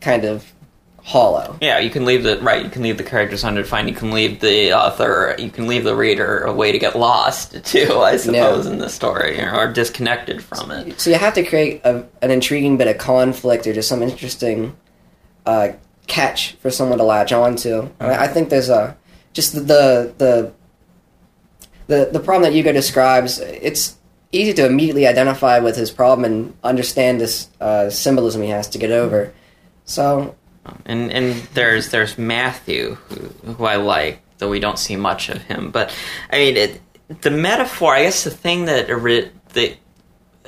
kind 0.00 0.24
of 0.24 0.52
hollow. 1.02 1.56
Yeah, 1.60 1.78
you 1.78 1.90
can 1.90 2.04
leave 2.04 2.22
the 2.22 2.38
right. 2.40 2.64
You 2.64 2.70
can 2.70 2.82
leave 2.82 2.98
the 2.98 3.04
characters 3.04 3.44
undefined. 3.44 3.88
You 3.88 3.94
can 3.94 4.10
leave 4.10 4.40
the 4.40 4.72
author. 4.72 5.34
You 5.38 5.50
can 5.50 5.66
leave 5.66 5.84
the 5.84 5.96
reader 5.96 6.40
a 6.40 6.52
way 6.52 6.72
to 6.72 6.78
get 6.78 6.96
lost 6.96 7.64
too. 7.64 7.98
I 7.98 8.16
suppose 8.16 8.66
in 8.66 8.78
the 8.78 8.88
story 8.88 9.40
or, 9.40 9.54
or 9.54 9.72
disconnected 9.72 10.42
from 10.42 10.70
it. 10.70 11.00
So 11.00 11.10
you 11.10 11.16
have 11.16 11.34
to 11.34 11.44
create 11.44 11.80
a, 11.84 12.06
an 12.22 12.30
intriguing 12.30 12.76
bit 12.76 12.88
of 12.88 12.98
conflict 12.98 13.66
or 13.66 13.72
just 13.72 13.88
some 13.88 14.02
interesting 14.02 14.76
uh, 15.46 15.72
catch 16.06 16.52
for 16.54 16.70
someone 16.70 16.98
to 16.98 17.04
latch 17.04 17.32
onto. 17.32 17.88
I, 18.00 18.24
I 18.24 18.28
think 18.28 18.50
there's 18.50 18.68
a 18.68 18.96
just 19.32 19.54
the 19.54 20.12
the 20.18 20.52
the 21.86 22.10
the 22.12 22.20
problem 22.20 22.42
that 22.42 22.52
Hugo 22.52 22.72
describes. 22.72 23.38
It's 23.40 23.96
easy 24.32 24.52
to 24.54 24.66
immediately 24.66 25.06
identify 25.06 25.58
with 25.58 25.76
his 25.76 25.90
problem 25.90 26.24
and 26.24 26.54
understand 26.62 27.20
this 27.20 27.48
uh, 27.60 27.90
symbolism 27.90 28.42
he 28.42 28.48
has 28.48 28.68
to 28.68 28.78
get 28.78 28.90
over. 28.90 29.32
So 29.84 30.36
And 30.84 31.10
and 31.10 31.34
there's 31.54 31.90
there's 31.90 32.18
Matthew 32.18 32.94
who, 32.94 33.52
who 33.52 33.64
I 33.64 33.76
like, 33.76 34.20
though 34.38 34.50
we 34.50 34.60
don't 34.60 34.78
see 34.78 34.96
much 34.96 35.28
of 35.28 35.42
him. 35.42 35.70
But 35.70 35.94
I 36.30 36.38
mean, 36.38 36.56
it, 36.56 36.80
the 37.22 37.30
metaphor. 37.30 37.94
I 37.94 38.02
guess 38.02 38.24
the 38.24 38.30
thing 38.30 38.66
that 38.66 38.88
that 38.88 39.76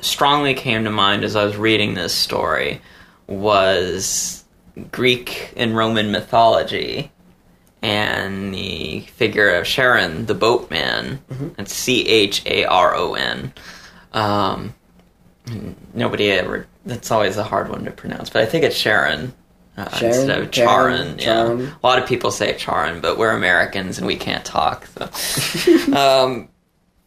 strongly 0.01 0.53
came 0.53 0.83
to 0.83 0.89
mind 0.89 1.23
as 1.23 1.35
I 1.35 1.43
was 1.45 1.57
reading 1.57 1.93
this 1.93 2.13
story 2.13 2.81
was 3.27 4.43
Greek 4.91 5.53
and 5.55 5.75
Roman 5.75 6.11
mythology 6.11 7.11
and 7.81 8.53
the 8.53 9.01
figure 9.01 9.49
of 9.49 9.65
Charon, 9.65 10.25
the 10.25 10.33
boatman. 10.33 11.19
It's 11.57 11.73
C 11.73 12.07
H 12.07 12.45
A 12.45 12.65
R 12.65 12.95
O 12.95 13.13
N. 13.15 13.53
Um, 14.13 14.73
nobody 15.93 16.31
ever. 16.31 16.67
That's 16.85 17.11
always 17.11 17.37
a 17.37 17.43
hard 17.43 17.69
one 17.69 17.85
to 17.85 17.91
pronounce, 17.91 18.29
but 18.29 18.41
I 18.41 18.45
think 18.45 18.63
it's 18.63 18.75
Sharon. 18.75 19.33
Uh, 19.75 19.89
Sharon? 19.89 20.15
instead 20.15 20.39
of 20.39 20.51
Charon? 20.51 20.97
Charon, 20.97 21.19
yeah. 21.19 21.25
Charon? 21.25 21.61
A 21.83 21.87
lot 21.87 21.99
of 21.99 22.07
people 22.07 22.31
say 22.31 22.53
Charon, 22.53 23.01
but 23.01 23.17
we're 23.17 23.31
Americans 23.31 23.97
and 23.97 24.05
we 24.05 24.15
can't 24.15 24.45
talk. 24.45 24.87
So. 24.87 25.93
um, 25.97 26.49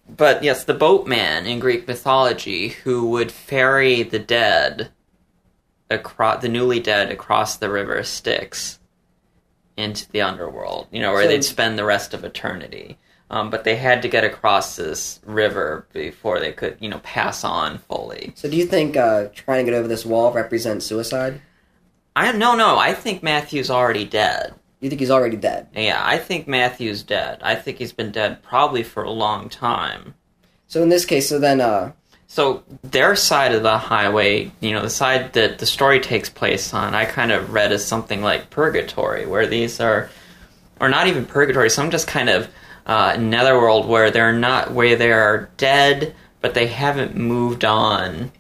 but 0.09 0.43
yes, 0.43 0.65
the 0.65 0.75
boatman 0.75 1.47
in 1.47 1.59
Greek 1.59 1.87
mythology 1.87 2.69
who 2.69 3.11
would 3.11 3.31
ferry 3.31 4.03
the 4.03 4.19
dead 4.19 4.91
across 5.91 6.43
the 6.43 6.49
newly 6.49 6.81
dead 6.81 7.11
across 7.11 7.57
the 7.57 7.71
river 7.71 8.03
Styx 8.03 8.81
into 9.77 10.11
the 10.11 10.23
underworld. 10.23 10.89
You 10.91 11.01
know, 11.03 11.13
where 11.13 11.23
So- 11.23 11.29
they'd 11.29 11.45
spend 11.45 11.79
the 11.79 11.85
rest 11.85 12.15
of 12.15 12.25
eternity. 12.25 12.99
Um, 13.29 13.51
but 13.51 13.65
they 13.65 13.75
had 13.75 14.03
to 14.03 14.09
get 14.09 14.23
across 14.23 14.77
this 14.77 15.19
river 15.25 15.85
before 15.93 16.39
they 16.39 16.53
could, 16.53 16.77
you 16.79 16.89
know, 16.89 17.01
pass 17.01 17.43
on 17.43 17.79
fully. 17.79 18.33
So 18.37 18.49
do 18.49 18.57
you 18.57 18.67
think 18.67 18.97
uh, 18.97 19.31
trying 19.35 19.65
to 19.67 19.71
get 19.73 19.77
over 19.77 19.89
this 19.89 20.07
wall 20.07 20.33
represents 20.33 20.87
suicide? 20.87 21.41
I 22.17 22.33
no, 22.33 22.57
no. 22.57 22.79
I 22.79 22.95
think 22.95 23.23
Matthew's 23.23 23.71
already 23.71 24.07
dead. 24.07 24.55
You 24.81 24.89
think 24.89 25.01
he's 25.01 25.11
already 25.11 25.37
dead? 25.37 25.69
Yeah, 25.75 26.01
I 26.03 26.19
think 26.19 26.49
Matthew's 26.49 27.03
dead. 27.03 27.41
I 27.43 27.55
think 27.55 27.79
he's 27.79 27.93
been 27.93 28.11
dead 28.11 28.43
probably 28.43 28.83
for 28.83 29.03
a 29.03 29.11
long 29.11 29.49
time. 29.49 30.15
So 30.67 30.83
in 30.83 30.89
this 30.89 31.05
case, 31.05 31.29
so 31.29 31.39
then, 31.39 31.61
uh, 31.61 31.93
So 32.27 32.65
their 32.83 33.15
side 33.17 33.55
of 33.55 33.63
the 33.63 33.79
highway, 33.79 34.51
you 34.61 34.73
know, 34.73 34.83
the 34.83 34.91
side 34.91 35.35
that 35.35 35.59
the 35.59 35.67
story 35.67 36.01
takes 36.01 36.29
place 36.29 36.75
on, 36.75 36.95
I 36.95 37.05
kind 37.05 37.33
of 37.33 37.53
read 37.53 37.71
as 37.71 37.85
something 37.85 38.23
like 38.23 38.51
purgatory, 38.51 39.27
where 39.27 39.47
these 39.47 39.79
are, 39.81 40.11
or 40.81 40.89
not 40.89 41.07
even 41.07 41.25
purgatory, 41.25 41.71
some 41.71 41.91
just 41.91 42.09
kind 42.09 42.29
of 42.29 42.49
uh, 42.87 43.17
netherworld 43.19 43.89
where 43.89 44.11
they're 44.11 44.33
not, 44.33 44.73
where 44.73 44.97
they 44.97 45.13
are 45.13 45.51
dead, 45.57 46.15
but 46.41 46.55
they 46.55 46.67
haven't 46.67 47.15
moved 47.15 47.65
on 47.65 48.33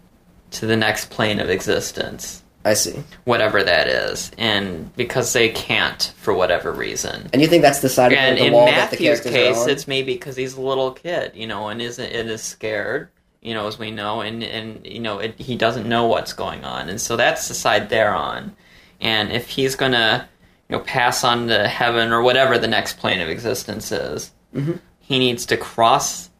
to 0.52 0.66
the 0.66 0.76
next 0.76 1.10
plane 1.10 1.40
of 1.40 1.48
existence, 1.50 2.42
I 2.66 2.74
see. 2.74 3.02
whatever 3.24 3.62
that 3.62 3.86
is, 3.86 4.30
and 4.36 4.94
because 4.96 5.32
they 5.32 5.48
can't 5.48 6.12
for 6.18 6.34
whatever 6.34 6.72
reason. 6.72 7.30
And 7.32 7.40
you 7.40 7.46
think 7.48 7.62
that's 7.62 7.78
the 7.80 7.88
side 7.88 8.12
of 8.12 8.18
And 8.18 8.36
the 8.38 8.46
in 8.46 8.52
wall 8.52 8.66
that 8.66 8.90
the 8.90 8.96
Matthew's 9.08 9.20
case, 9.20 9.56
on? 9.58 9.70
it's 9.70 9.86
maybe 9.86 10.14
because 10.14 10.36
he's 10.36 10.54
a 10.54 10.60
little 10.60 10.90
kid, 10.90 11.32
you 11.34 11.46
know, 11.46 11.68
and 11.68 11.80
isn't 11.80 12.12
and 12.12 12.28
is 12.28 12.42
scared, 12.42 13.08
you 13.40 13.54
know, 13.54 13.68
as 13.68 13.78
we 13.78 13.90
know, 13.92 14.20
and 14.20 14.42
and 14.42 14.84
you 14.86 14.98
know, 15.00 15.20
it, 15.20 15.38
he 15.38 15.54
doesn't 15.56 15.88
know 15.88 16.06
what's 16.06 16.32
going 16.32 16.64
on, 16.64 16.88
and 16.88 17.00
so 17.00 17.16
that's 17.16 17.46
the 17.48 17.54
side 17.54 17.88
they're 17.88 18.14
on. 18.14 18.54
And 19.00 19.30
if 19.30 19.48
he's 19.48 19.76
gonna, 19.76 20.28
you 20.68 20.76
know, 20.76 20.82
pass 20.82 21.22
on 21.22 21.46
to 21.48 21.68
heaven 21.68 22.10
or 22.12 22.20
whatever 22.22 22.58
the 22.58 22.66
next 22.68 22.98
plane 22.98 23.20
of 23.20 23.28
existence 23.28 23.92
is, 23.92 24.32
Mhm. 24.54 24.80
he 25.00 25.18
needs 25.20 25.46
to 25.46 25.56
cross 25.56 26.30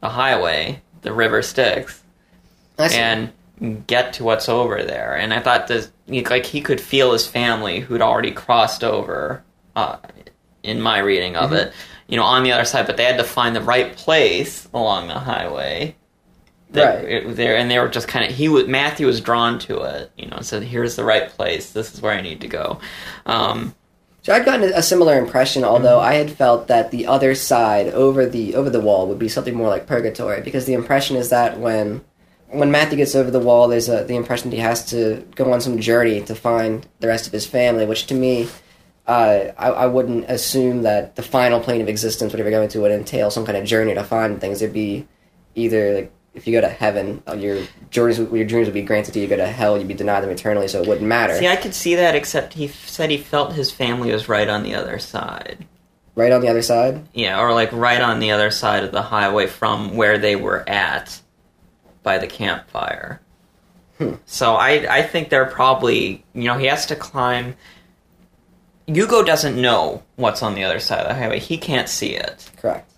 the 0.00 0.08
highway, 0.08 0.80
the 1.02 1.12
river 1.12 1.42
Styx, 1.42 2.00
I 2.78 2.88
see. 2.88 2.96
and 2.96 3.32
get 3.86 4.12
to 4.14 4.24
what's 4.24 4.48
over 4.48 4.82
there. 4.82 5.16
And 5.16 5.32
I 5.32 5.40
thought 5.40 5.66
this, 5.68 5.90
like 6.08 6.46
he 6.46 6.60
could 6.60 6.80
feel 6.80 7.12
his 7.12 7.26
family 7.26 7.80
who'd 7.80 8.02
already 8.02 8.30
crossed 8.32 8.84
over, 8.84 9.42
uh, 9.74 9.96
in 10.62 10.80
my 10.80 10.98
reading 10.98 11.36
of 11.36 11.50
Mm-hmm. 11.50 11.68
it, 11.68 11.72
you 12.08 12.16
know, 12.16 12.24
on 12.24 12.42
the 12.42 12.52
other 12.52 12.64
side. 12.64 12.86
But 12.86 12.96
they 12.96 13.04
had 13.04 13.18
to 13.18 13.24
find 13.24 13.54
the 13.56 13.60
right 13.62 13.94
place 13.96 14.68
along 14.74 15.08
the 15.08 15.14
highway. 15.14 15.96
That 16.72 17.04
Right. 17.04 17.36
there, 17.36 17.56
and 17.56 17.70
they 17.70 17.78
were 17.78 17.88
just 17.88 18.08
kind 18.08 18.28
of 18.28 18.36
he 18.36 18.48
was 18.48 18.66
Matthew 18.66 19.06
was 19.06 19.20
drawn 19.20 19.58
to 19.60 19.82
it, 19.82 20.10
you 20.18 20.26
know, 20.26 20.38
said, 20.40 20.64
"Here's 20.64 20.96
the 20.96 21.04
right 21.04 21.28
place. 21.28 21.70
This 21.70 21.94
is 21.94 22.02
where 22.02 22.12
I 22.12 22.20
need 22.20 22.40
to 22.40 22.48
go." 22.48 22.80
Um, 23.24 23.74
So 24.22 24.34
I'd 24.34 24.44
gotten 24.44 24.64
a 24.74 24.82
similar 24.82 25.16
impression, 25.16 25.62
although 25.64 25.98
Mm-hmm. 25.98 26.08
I 26.10 26.14
had 26.14 26.32
felt 26.32 26.66
that 26.66 26.90
the 26.90 27.06
other 27.06 27.36
side 27.36 27.86
over 27.94 28.26
the 28.26 28.56
over 28.56 28.68
the 28.68 28.80
wall 28.80 29.06
would 29.06 29.18
be 29.20 29.28
something 29.28 29.54
more 29.54 29.68
like 29.68 29.86
purgatory, 29.86 30.40
because 30.40 30.64
the 30.66 30.74
impression 30.74 31.16
is 31.16 31.28
that 31.30 31.60
when 31.60 32.02
when 32.50 32.70
Matthew 32.70 32.96
gets 32.96 33.14
over 33.14 33.30
the 33.30 33.40
wall, 33.40 33.68
there's 33.68 33.88
a, 33.88 34.04
the 34.04 34.16
impression 34.16 34.50
that 34.50 34.56
he 34.56 34.62
has 34.62 34.84
to 34.90 35.26
go 35.34 35.52
on 35.52 35.60
some 35.60 35.78
journey 35.78 36.22
to 36.22 36.34
find 36.34 36.86
the 37.00 37.08
rest 37.08 37.26
of 37.26 37.32
his 37.32 37.46
family, 37.46 37.86
which 37.86 38.06
to 38.06 38.14
me, 38.14 38.48
uh, 39.06 39.52
I, 39.56 39.68
I 39.68 39.86
wouldn't 39.86 40.28
assume 40.28 40.82
that 40.82 41.16
the 41.16 41.22
final 41.22 41.60
plane 41.60 41.80
of 41.80 41.88
existence, 41.88 42.32
whatever 42.32 42.50
you're 42.50 42.58
going 42.58 42.68
to, 42.70 42.80
would 42.80 42.92
entail 42.92 43.30
some 43.30 43.44
kind 43.44 43.58
of 43.58 43.64
journey 43.64 43.94
to 43.94 44.04
find 44.04 44.40
things. 44.40 44.62
It'd 44.62 44.74
be 44.74 45.06
either 45.54 45.94
like 45.94 46.12
if 46.34 46.46
you 46.46 46.52
go 46.52 46.60
to 46.60 46.68
heaven, 46.68 47.22
uh, 47.26 47.34
your 47.34 47.62
journeys, 47.90 48.18
your 48.18 48.44
dreams 48.44 48.66
would 48.66 48.74
be 48.74 48.82
granted 48.82 49.14
to 49.14 49.18
you. 49.18 49.24
You 49.24 49.30
go 49.30 49.36
to 49.36 49.46
hell, 49.46 49.78
you'd 49.78 49.88
be 49.88 49.94
denied 49.94 50.22
them 50.22 50.30
eternally, 50.30 50.68
so 50.68 50.82
it 50.82 50.88
wouldn't 50.88 51.06
matter. 51.06 51.34
see, 51.38 51.48
I 51.48 51.56
could 51.56 51.74
see 51.74 51.94
that, 51.94 52.14
except 52.14 52.52
he 52.52 52.66
f- 52.66 52.86
said 52.86 53.10
he 53.10 53.16
felt 53.16 53.54
his 53.54 53.72
family 53.72 54.12
was 54.12 54.28
right 54.28 54.48
on 54.48 54.62
the 54.62 54.74
other 54.74 54.98
side. 54.98 55.66
Right 56.14 56.32
on 56.32 56.42
the 56.42 56.48
other 56.48 56.62
side. 56.62 57.08
Yeah, 57.14 57.40
or 57.40 57.54
like 57.54 57.72
right 57.72 58.00
on 58.00 58.20
the 58.20 58.32
other 58.32 58.50
side 58.50 58.84
of 58.84 58.92
the 58.92 59.02
highway 59.02 59.46
from 59.46 59.96
where 59.96 60.18
they 60.18 60.36
were 60.36 60.66
at 60.68 61.20
by 62.06 62.18
the 62.18 62.26
campfire. 62.28 63.20
Hmm. 63.98 64.14
So 64.26 64.54
I 64.54 64.86
I 64.98 65.02
think 65.02 65.28
they're 65.28 65.44
probably 65.60 66.24
you 66.34 66.44
know 66.44 66.56
he 66.56 66.66
has 66.66 66.86
to 66.86 66.96
climb. 66.96 67.56
Hugo 68.86 69.24
doesn't 69.24 69.60
know 69.60 70.02
what's 70.14 70.42
on 70.44 70.54
the 70.54 70.62
other 70.62 70.78
side 70.78 71.00
of 71.00 71.08
the 71.08 71.14
highway. 71.14 71.40
He 71.40 71.58
can't 71.58 71.88
see 71.88 72.10
it, 72.14 72.48
Correct. 72.58 72.88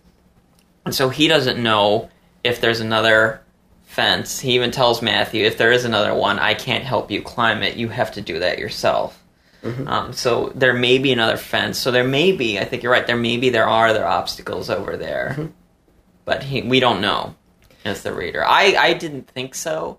and 0.84 0.94
so 0.94 1.08
he 1.08 1.26
doesn't 1.28 1.60
know 1.62 2.10
if 2.44 2.60
there's 2.60 2.80
another 2.80 3.40
fence. 3.84 4.38
He 4.38 4.52
even 4.52 4.70
tells 4.70 5.00
Matthew, 5.00 5.46
if 5.46 5.56
there 5.56 5.72
is 5.72 5.86
another 5.86 6.14
one, 6.14 6.38
I 6.38 6.52
can't 6.52 6.84
help 6.84 7.10
you 7.10 7.22
climb 7.22 7.62
it. 7.62 7.76
You 7.76 7.88
have 7.88 8.12
to 8.12 8.20
do 8.20 8.38
that 8.40 8.58
yourself. 8.58 9.24
Mhm. 9.64 9.88
Um, 9.88 10.12
so 10.12 10.52
there 10.54 10.74
may 10.74 10.98
be 10.98 11.10
another 11.10 11.38
fence. 11.38 11.78
So 11.78 11.90
there 11.90 12.04
may 12.04 12.32
be. 12.32 12.58
I 12.58 12.64
think 12.66 12.82
you're 12.82 12.92
right. 12.92 13.06
There 13.06 13.16
maybe 13.16 13.48
there 13.48 13.66
are 13.66 13.88
other 13.88 14.06
obstacles 14.06 14.68
over 14.68 14.96
there, 14.98 15.34
Mhm. 15.38 15.52
but 16.26 16.42
he, 16.42 16.60
we 16.62 16.80
don't 16.80 17.00
know 17.00 17.34
as 17.84 18.02
the 18.02 18.12
reader. 18.12 18.44
I 18.44 18.74
I 18.78 18.92
didn't 18.94 19.28
think 19.28 19.54
so, 19.54 19.98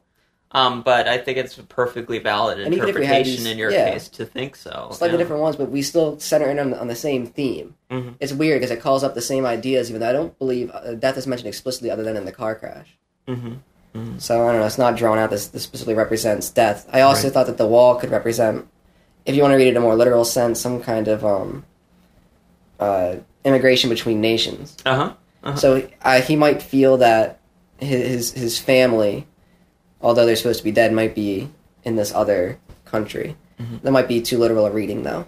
um, 0.51 0.81
but 0.81 1.07
I 1.07 1.17
think 1.17 1.37
it's 1.37 1.57
a 1.57 1.63
perfectly 1.63 2.19
valid 2.19 2.59
And 2.59 2.73
even 2.73 2.89
if 2.89 2.95
we 2.95 3.05
had 3.05 3.17
interpretation 3.17 3.43
these- 3.45 3.51
in 3.53 3.57
your 3.57 3.71
yeah. 3.71 3.91
case 3.91 4.07
to 4.09 4.25
think 4.25 4.55
so. 4.55 4.89
slightly 4.91 5.15
yeah. 5.17 5.23
different 5.23 5.41
ones, 5.41 5.55
but 5.55 5.69
we 5.69 5.81
still 5.81 6.19
center 6.19 6.49
in 6.49 6.59
on 6.59 6.71
the, 6.71 6.79
on 6.79 6.87
the 6.87 6.95
same 6.95 7.25
theme. 7.27 7.75
Mhm. 7.91 8.15
It's 8.19 8.33
weird 8.33 8.59
because 8.61 8.71
it 8.71 8.81
calls 8.81 9.03
up 9.03 9.13
the 9.15 9.21
same 9.21 9.45
ideas, 9.45 9.89
even 9.89 10.01
though 10.01 10.09
I 10.09 10.13
don't 10.13 10.37
believe 10.39 10.71
uh, 10.71 10.93
death 10.95 11.17
is 11.17 11.27
mentioned 11.27 11.47
explicitly 11.47 11.89
other 11.91 12.03
than 12.03 12.17
in 12.17 12.25
the 12.25 12.31
car 12.31 12.55
crash. 12.55 12.97
Mhm. 13.27 13.57
So 14.19 14.47
I 14.47 14.51
don't 14.51 14.61
know. 14.61 14.67
It's 14.67 14.77
not 14.77 14.95
drawn 14.95 15.17
out. 15.17 15.29
This, 15.31 15.47
this 15.47 15.63
specifically 15.63 15.95
represents 15.95 16.49
death. 16.51 16.87
I 16.93 17.01
also 17.01 17.23
Right. 17.27 17.33
thought 17.33 17.47
that 17.47 17.57
the 17.57 17.65
wall 17.67 17.95
could 17.95 18.11
represent, 18.11 18.67
if 19.25 19.35
you 19.35 19.41
want 19.41 19.51
to 19.53 19.57
read 19.57 19.65
it 19.67 19.71
in 19.71 19.77
a 19.77 19.81
more 19.81 19.95
literal 19.95 20.23
sense, 20.25 20.59
some 20.61 20.79
kind 20.81 21.07
of 21.07 21.25
um, 21.25 21.65
uh, 22.79 23.15
immigration 23.43 23.89
between 23.89 24.21
nations. 24.21 24.77
Uh-huh. 24.85 25.13
Uh-huh. 25.43 25.55
So 25.57 25.87
uh, 26.03 26.21
he 26.21 26.35
might 26.35 26.61
feel 26.61 26.97
that 26.97 27.38
his, 27.79 28.31
his 28.31 28.59
family, 28.59 29.27
although 30.01 30.25
they're 30.25 30.35
supposed 30.35 30.59
to 30.59 30.63
be 30.63 30.71
dead, 30.71 30.93
might 30.93 31.15
be 31.15 31.49
in 31.83 31.95
this 31.95 32.13
other 32.13 32.59
country. 32.85 33.35
Mhm. 33.59 33.81
That 33.81 33.91
might 33.91 34.07
be 34.07 34.21
too 34.21 34.37
literal 34.37 34.65
a 34.65 34.71
reading, 34.71 35.03
though. 35.03 35.25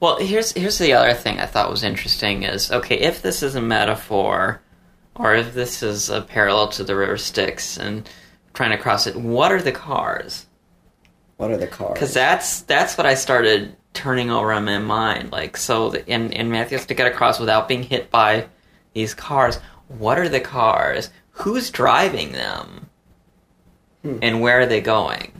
Well, 0.00 0.18
here's 0.18 0.52
here's 0.52 0.78
the 0.78 0.92
other 0.92 1.14
thing 1.14 1.40
I 1.40 1.46
thought 1.46 1.70
was 1.70 1.82
interesting 1.82 2.42
is 2.42 2.70
okay 2.70 2.96
if 2.96 3.22
this 3.22 3.42
is 3.42 3.54
a 3.54 3.60
metaphor, 3.60 4.60
or 5.14 5.34
if 5.34 5.54
this 5.54 5.82
is 5.82 6.10
a 6.10 6.20
parallel 6.20 6.68
to 6.68 6.84
the 6.84 6.94
river 6.96 7.16
Styx 7.16 7.78
and 7.78 8.08
trying 8.52 8.70
to 8.70 8.78
cross 8.78 9.06
it. 9.06 9.16
What 9.16 9.50
are 9.50 9.62
the 9.62 9.72
cars? 9.72 10.46
What 11.36 11.50
are 11.50 11.56
the 11.56 11.66
cars? 11.66 11.94
Because 11.94 12.14
that's 12.14 12.60
that's 12.62 12.96
what 12.98 13.06
I 13.06 13.14
started 13.14 13.76
turning 13.92 14.30
over 14.30 14.52
in 14.52 14.64
my 14.64 14.78
mind. 14.78 15.32
Like 15.32 15.56
so, 15.56 15.90
the, 15.90 16.08
and 16.08 16.34
and 16.34 16.50
Matthew 16.50 16.76
has 16.78 16.86
to 16.86 16.94
get 16.94 17.06
across 17.06 17.40
without 17.40 17.68
being 17.68 17.82
hit 17.82 18.10
by 18.10 18.46
these 18.92 19.14
cars. 19.14 19.58
What 19.88 20.18
are 20.18 20.28
the 20.28 20.40
cars? 20.40 21.10
Who's 21.38 21.70
driving 21.70 22.32
them? 22.32 22.88
Hmm. 24.02 24.18
And 24.22 24.40
where 24.40 24.60
are 24.60 24.66
they 24.66 24.80
going? 24.80 25.32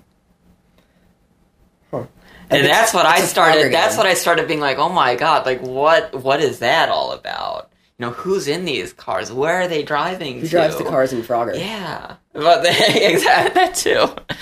Huh. 1.90 2.04
And 2.50 2.66
that's 2.66 2.92
what 2.94 3.07
I 3.07 3.20
started. 3.20 3.72
That's 3.72 3.96
what 3.96 4.07
I 4.07 4.14
started 4.14 4.48
being 4.48 4.61
like, 4.61 4.78
oh 4.78 4.88
my 4.88 5.16
god, 5.16 5.46
like 5.46 5.61
what? 5.61 6.14
What 6.14 6.40
is 6.40 6.61
that 6.61 6.88
all 6.88 7.12
about? 7.12 7.70
You 7.98 8.07
know, 8.07 8.12
who's 8.12 8.48
in 8.48 8.64
these 8.64 8.92
cars? 8.92 9.33
Where 9.33 9.62
are 9.62 9.68
they 9.68 9.83
driving? 9.83 10.40
Who 10.40 10.46
to? 10.46 10.48
drives 10.48 10.76
the 10.76 10.85
cars 10.85 11.12
in 11.12 11.22
Frogger? 11.22 11.57
Yeah, 11.57 12.16
but 12.33 12.62
they, 12.62 12.70
exactly 13.12 13.54
that 13.54 13.74
too. 13.74 14.37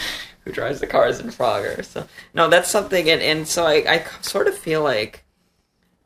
Who 0.45 0.53
drives 0.53 0.81
the 0.81 0.87
cars 0.87 1.21
in 1.21 1.29
Frogger? 1.29 1.85
So 1.85 2.07
no, 2.35 2.49
that's 2.49 2.71
something, 2.71 3.09
and, 3.09 3.21
and 3.21 3.47
so 3.47 3.67
I, 3.67 3.85
I 3.87 4.05
sort 4.23 4.49
of 4.49 4.57
feel 4.57 4.83
like 4.83 5.25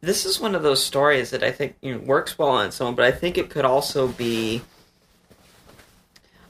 this 0.00 0.26
is 0.26 0.40
one 0.40 0.54
of 0.54 0.62
those 0.62 0.82
stories 0.82 1.30
that 1.30 1.42
I 1.42 1.52
think 1.52 1.76
you 1.80 1.94
know, 1.94 1.98
works 1.98 2.38
well 2.38 2.50
on 2.50 2.66
its 2.66 2.80
own, 2.80 2.94
but 2.94 3.04
I 3.04 3.12
think 3.12 3.38
it 3.38 3.50
could 3.50 3.64
also 3.64 4.09
be, 4.09 4.62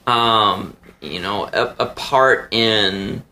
um, 0.06 0.76
you 1.00 1.20
know, 1.20 1.44
a, 1.52 1.74
a 1.80 1.86
part 1.86 2.52
in 2.52 3.22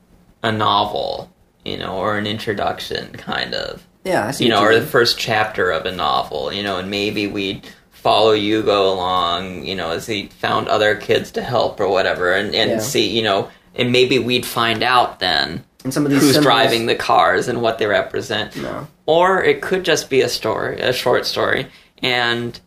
a 0.43 0.53
novel, 0.53 1.31
you 1.65 1.77
know, 1.79 1.97
or 1.97 2.17
an 2.19 2.27
introduction, 2.27 3.13
kind 3.13 3.55
of 3.55 3.87
Yeah, 4.05 4.27
I 4.27 4.31
see 4.33 4.45
you 4.45 4.51
know, 4.51 4.61
what 4.61 4.71
or 4.71 4.73
you 4.75 4.81
the 4.81 4.87
first 4.87 5.19
chapter 5.19 5.71
of 5.71 5.87
a 5.87 5.93
novel, 5.93 6.53
you 6.53 6.63
know, 6.63 6.79
and 6.79 6.91
maybe 6.91 7.27
we'd 7.27 7.67
follow 7.91 8.33
Hugo 8.33 8.93
along, 8.93 9.65
you 9.65 9.75
know, 9.75 9.91
as 9.93 10.07
he 10.07 10.27
found 10.27 10.69
other 10.69 10.95
kids 10.95 11.31
to 11.33 11.43
help 11.43 11.81
or 11.81 11.89
whatever, 11.89 12.33
and, 12.35 12.55
and 12.55 12.73
Yeah. 12.73 12.79
see, 12.81 13.09
you 13.09 13.23
know, 13.23 13.49
and 13.75 13.91
maybe 13.93 14.19
we'd 14.19 14.45
find 14.45 14.83
out 14.83 15.21
then 15.21 15.65
And 15.85 15.95
some 15.95 16.05
of 16.05 16.13
these 16.13 16.21
who's 16.21 16.33
symbols- 16.35 16.45
driving 16.45 16.87
the 16.87 16.95
cars 16.95 17.49
and 17.49 17.63
what 17.63 17.79
they 17.79 17.87
represent. 17.87 18.55
No. 18.57 18.87
Or 19.07 19.43
it 19.43 19.63
could 19.63 19.85
just 19.85 20.11
be 20.11 20.21
a 20.21 20.29
story, 20.29 20.81
a 20.81 20.93
short 20.93 21.25
story, 21.25 21.67
and 22.03 22.61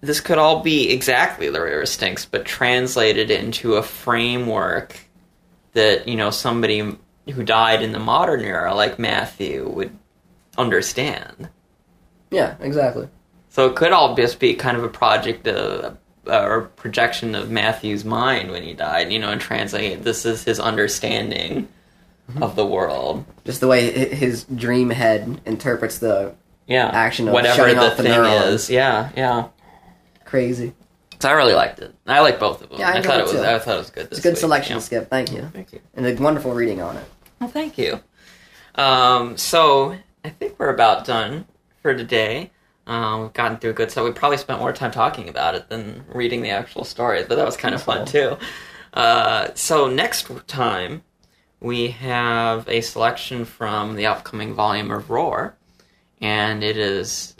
this 0.00 0.20
could 0.20 0.38
all 0.38 0.62
be 0.62 0.90
exactly 0.90 1.50
the 1.50 1.60
River 1.60 1.86
Styx, 1.86 2.24
but 2.24 2.44
translated 2.44 3.30
into 3.30 3.74
a 3.74 3.82
framework 3.82 4.98
that, 5.72 6.08
you 6.08 6.16
know, 6.16 6.30
somebody 6.30 6.96
who 7.30 7.42
died 7.42 7.82
in 7.82 7.92
the 7.92 7.98
modern 7.98 8.40
era, 8.40 8.74
like 8.74 8.98
Matthew, 8.98 9.68
would 9.68 9.96
understand. 10.56 11.48
Yeah, 12.30 12.56
exactly. 12.60 13.08
So 13.48 13.66
it 13.66 13.76
could 13.76 13.92
all 13.92 14.14
just 14.14 14.38
be 14.38 14.54
kind 14.54 14.76
of 14.76 14.84
a 14.84 14.88
project 14.88 15.46
of, 15.48 15.96
uh, 16.26 16.42
or 16.42 16.62
projection 16.62 17.34
of 17.34 17.50
Matthew's 17.50 18.04
mind 18.04 18.50
when 18.50 18.62
he 18.62 18.74
died, 18.74 19.12
you 19.12 19.18
know, 19.18 19.30
and 19.30 19.40
translate 19.40 20.02
this 20.04 20.24
is 20.24 20.44
his 20.44 20.60
understanding 20.60 21.68
of 22.40 22.56
the 22.56 22.66
world. 22.66 23.24
Just 23.44 23.60
the 23.60 23.68
way 23.68 23.90
his 23.90 24.44
dream 24.44 24.90
head 24.90 25.40
interprets 25.46 25.98
the 25.98 26.34
Yeah, 26.66 26.86
Action 26.88 27.28
of 27.28 27.34
whatever 27.34 27.56
shutting 27.56 27.76
the 27.76 27.90
off 27.90 27.96
the 27.96 28.02
thing 28.02 28.24
is. 28.24 28.68
Yeah, 28.68 29.10
yeah. 29.16 29.48
Crazy. 30.28 30.72
So 31.20 31.28
I 31.28 31.32
really 31.32 31.54
liked 31.54 31.80
it. 31.80 31.92
I 32.06 32.20
like 32.20 32.38
both 32.38 32.62
of 32.62 32.68
them. 32.70 32.78
Yeah, 32.78 32.90
I 32.90 32.98
I, 32.98 33.02
thought 33.02 33.16
it 33.16 33.20
it 33.20 33.22
was. 33.24 33.32
too. 33.32 33.40
I 33.40 33.58
thought 33.58 33.74
it 33.74 33.78
was 33.78 33.90
good. 33.90 34.06
It's 34.06 34.18
a 34.20 34.22
good 34.22 34.30
week. 34.34 34.38
selection, 34.38 34.76
Yeah. 34.76 34.80
Skip. 34.80 35.10
Thank 35.10 35.32
you. 35.32 35.42
Thank 35.52 35.72
you. 35.72 35.80
And 35.94 36.06
a 36.06 36.14
wonderful 36.22 36.52
reading 36.52 36.80
on 36.80 36.96
it. 36.96 37.04
Well, 37.40 37.50
thank 37.50 37.76
you. 37.76 38.00
Um, 38.76 39.36
so 39.36 39.96
I 40.24 40.28
think 40.28 40.54
we're 40.58 40.72
about 40.72 41.04
done 41.04 41.46
for 41.82 41.94
today. 41.94 42.50
Um, 42.86 43.22
we've 43.22 43.32
gotten 43.32 43.58
through 43.58 43.72
good 43.74 43.90
stuff. 43.90 44.04
We 44.04 44.12
probably 44.12 44.38
spent 44.38 44.60
more 44.60 44.72
time 44.72 44.90
talking 44.92 45.28
about 45.28 45.54
it 45.56 45.68
than 45.68 46.04
reading 46.14 46.42
the 46.42 46.50
actual 46.50 46.84
story, 46.84 47.24
but 47.28 47.34
that 47.36 47.44
was 47.44 47.56
kind 47.56 47.74
of 47.74 47.82
fun 47.82 48.06
too. 48.06 48.36
Uh, 48.94 49.48
so 49.54 49.88
next 49.88 50.28
time 50.46 51.02
we 51.60 51.88
have 51.88 52.66
a 52.68 52.80
selection 52.80 53.44
from 53.44 53.96
the 53.96 54.06
upcoming 54.06 54.54
volume 54.54 54.90
of 54.90 55.10
Roar, 55.10 55.56
and 56.20 56.62
it 56.62 56.76
is 56.76 57.34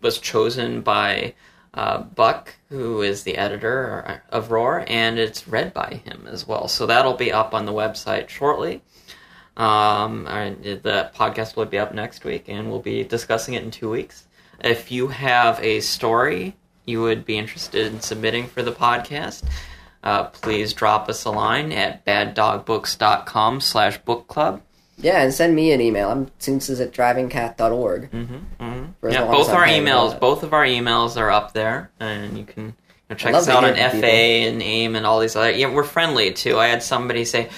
was 0.00 0.18
chosen 0.18 0.80
by 0.80 1.34
uh, 1.78 2.02
Buck, 2.02 2.56
who 2.70 3.02
is 3.02 3.22
the 3.22 3.36
editor 3.36 4.20
of 4.30 4.50
Roar, 4.50 4.84
and 4.88 5.16
it's 5.16 5.46
read 5.46 5.72
by 5.72 6.00
him 6.04 6.26
as 6.28 6.44
well. 6.44 6.66
So 6.66 6.86
that'll 6.86 7.14
be 7.14 7.30
up 7.30 7.54
on 7.54 7.66
the 7.66 7.72
website 7.72 8.28
shortly. 8.28 8.82
Um, 9.56 10.24
the 10.24 11.12
podcast 11.14 11.54
will 11.54 11.66
be 11.66 11.78
up 11.78 11.94
next 11.94 12.24
week, 12.24 12.46
and 12.48 12.68
we'll 12.68 12.80
be 12.80 13.04
discussing 13.04 13.54
it 13.54 13.62
in 13.62 13.70
two 13.70 13.88
weeks. 13.88 14.26
If 14.58 14.90
you 14.90 15.06
have 15.06 15.62
a 15.62 15.78
story 15.78 16.56
you 16.84 17.00
would 17.02 17.24
be 17.24 17.38
interested 17.38 17.86
in 17.86 18.00
submitting 18.00 18.48
for 18.48 18.64
the 18.64 18.72
podcast, 18.72 19.44
uh, 20.02 20.24
please 20.24 20.72
drop 20.72 21.08
us 21.08 21.24
a 21.26 21.30
line 21.30 21.70
at 21.70 22.04
baddogbooks.com 22.04 23.60
slash 23.60 23.98
book 23.98 24.26
club. 24.26 24.62
Yeah, 25.00 25.22
and 25.22 25.32
send 25.32 25.54
me 25.54 25.72
an 25.72 25.80
email. 25.80 26.10
I'm 26.10 26.26
Toonses 26.40 26.80
at 26.80 26.92
drivingcat.org. 26.92 28.10
Mm-hmm, 28.10 28.34
mm-hmm. 28.60 29.08
Yeah, 29.08 29.24
both 29.26 29.50
our 29.50 29.66
emails, 29.66 30.18
both 30.18 30.42
of 30.42 30.52
our 30.52 30.64
emails 30.64 31.16
are 31.16 31.30
up 31.30 31.52
there, 31.52 31.90
and 32.00 32.36
you 32.36 32.44
can 32.44 32.64
you 32.64 32.72
know, 33.10 33.16
check 33.16 33.34
us 33.34 33.48
out 33.48 33.64
on 33.64 33.74
FA 33.76 33.90
people. 33.92 34.08
and 34.08 34.62
AIM 34.62 34.96
and 34.96 35.06
all 35.06 35.20
these 35.20 35.36
other. 35.36 35.52
Yeah, 35.52 35.72
we're 35.72 35.84
friendly 35.84 36.32
too. 36.32 36.58
I 36.58 36.66
had 36.66 36.82
somebody 36.82 37.24
say, 37.24 37.48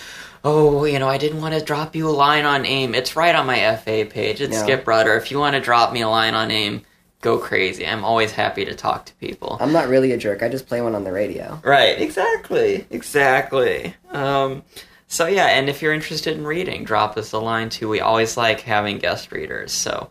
"Oh, 0.45 0.85
you 0.85 0.99
know, 0.99 1.09
I 1.09 1.17
didn't 1.17 1.41
want 1.41 1.55
to 1.55 1.65
drop 1.65 1.97
you 1.97 2.09
a 2.09 2.13
line 2.13 2.45
on 2.45 2.67
AIM. 2.67 2.95
It's 2.95 3.17
right 3.17 3.35
on 3.35 3.47
my 3.47 3.59
FA 3.77 4.05
page. 4.05 4.41
It's 4.43 4.53
Yeah. 4.53 4.63
Skip 4.63 4.87
Rudder. 4.87 5.17
If 5.17 5.31
you 5.31 5.39
want 5.39 5.55
to 5.55 5.61
drop 5.61 5.93
me 5.93 6.03
a 6.03 6.09
line 6.09 6.35
on 6.35 6.51
AIM, 6.51 6.83
go 7.23 7.39
crazy. 7.39 7.87
I'm 7.87 8.05
always 8.05 8.33
happy 8.33 8.67
to 8.67 8.75
talk 8.75 9.07
to 9.07 9.15
people." 9.15 9.57
I'm 9.61 9.73
not 9.73 9.89
really 9.89 10.13
a 10.13 10.19
jerk. 10.19 10.43
I 10.43 10.51
just 10.51 10.67
play 10.67 10.83
one 10.83 10.95
on 10.95 11.05
the 11.05 11.13
radio. 11.13 11.59
Right, 11.65 11.99
exactly, 11.99 12.87
exactly. 12.91 13.95
Um, 14.13 14.63
so 15.11 15.27
yeah, 15.27 15.47
and 15.47 15.69
if 15.69 15.83
you're 15.83 15.93
interested 15.93 16.37
in 16.37 16.47
reading, 16.47 16.85
drop 16.85 17.17
us 17.17 17.33
a 17.33 17.39
line 17.39 17.69
too. 17.69 17.89
We 17.89 18.01
always 18.01 18.37
like 18.37 18.61
having 18.61 18.99
guest 18.99 19.33
readers. 19.33 19.73
So 19.73 20.09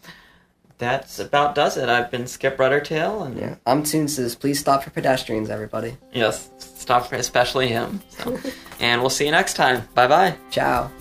that's 0.78 1.20
about 1.20 1.56
does 1.56 1.78
it. 1.78 1.88
I've 1.90 2.12
been 2.12 2.28
Skip 2.28 2.58
Ruddertail, 2.58 3.26
and 3.26 3.38
Yeah, 3.38 3.56
I'm 3.66 3.84
Toonses. 3.84 4.40
Please 4.40 4.60
stop 4.60 4.84
for 4.84 4.90
pedestrians, 4.92 5.50
everybody. 5.50 5.98
yes, 6.14 6.50
stop 6.60 7.08
for 7.08 7.16
especially 7.16 7.70
him. 7.70 8.02
So. 8.10 8.38
and 8.80 9.02
we'll 9.02 9.10
see 9.10 9.26
you 9.26 9.32
next 9.32 9.56
time. 9.56 9.88
Bye 9.96 10.08
bye. 10.08 10.36
Ciao. 10.52 10.92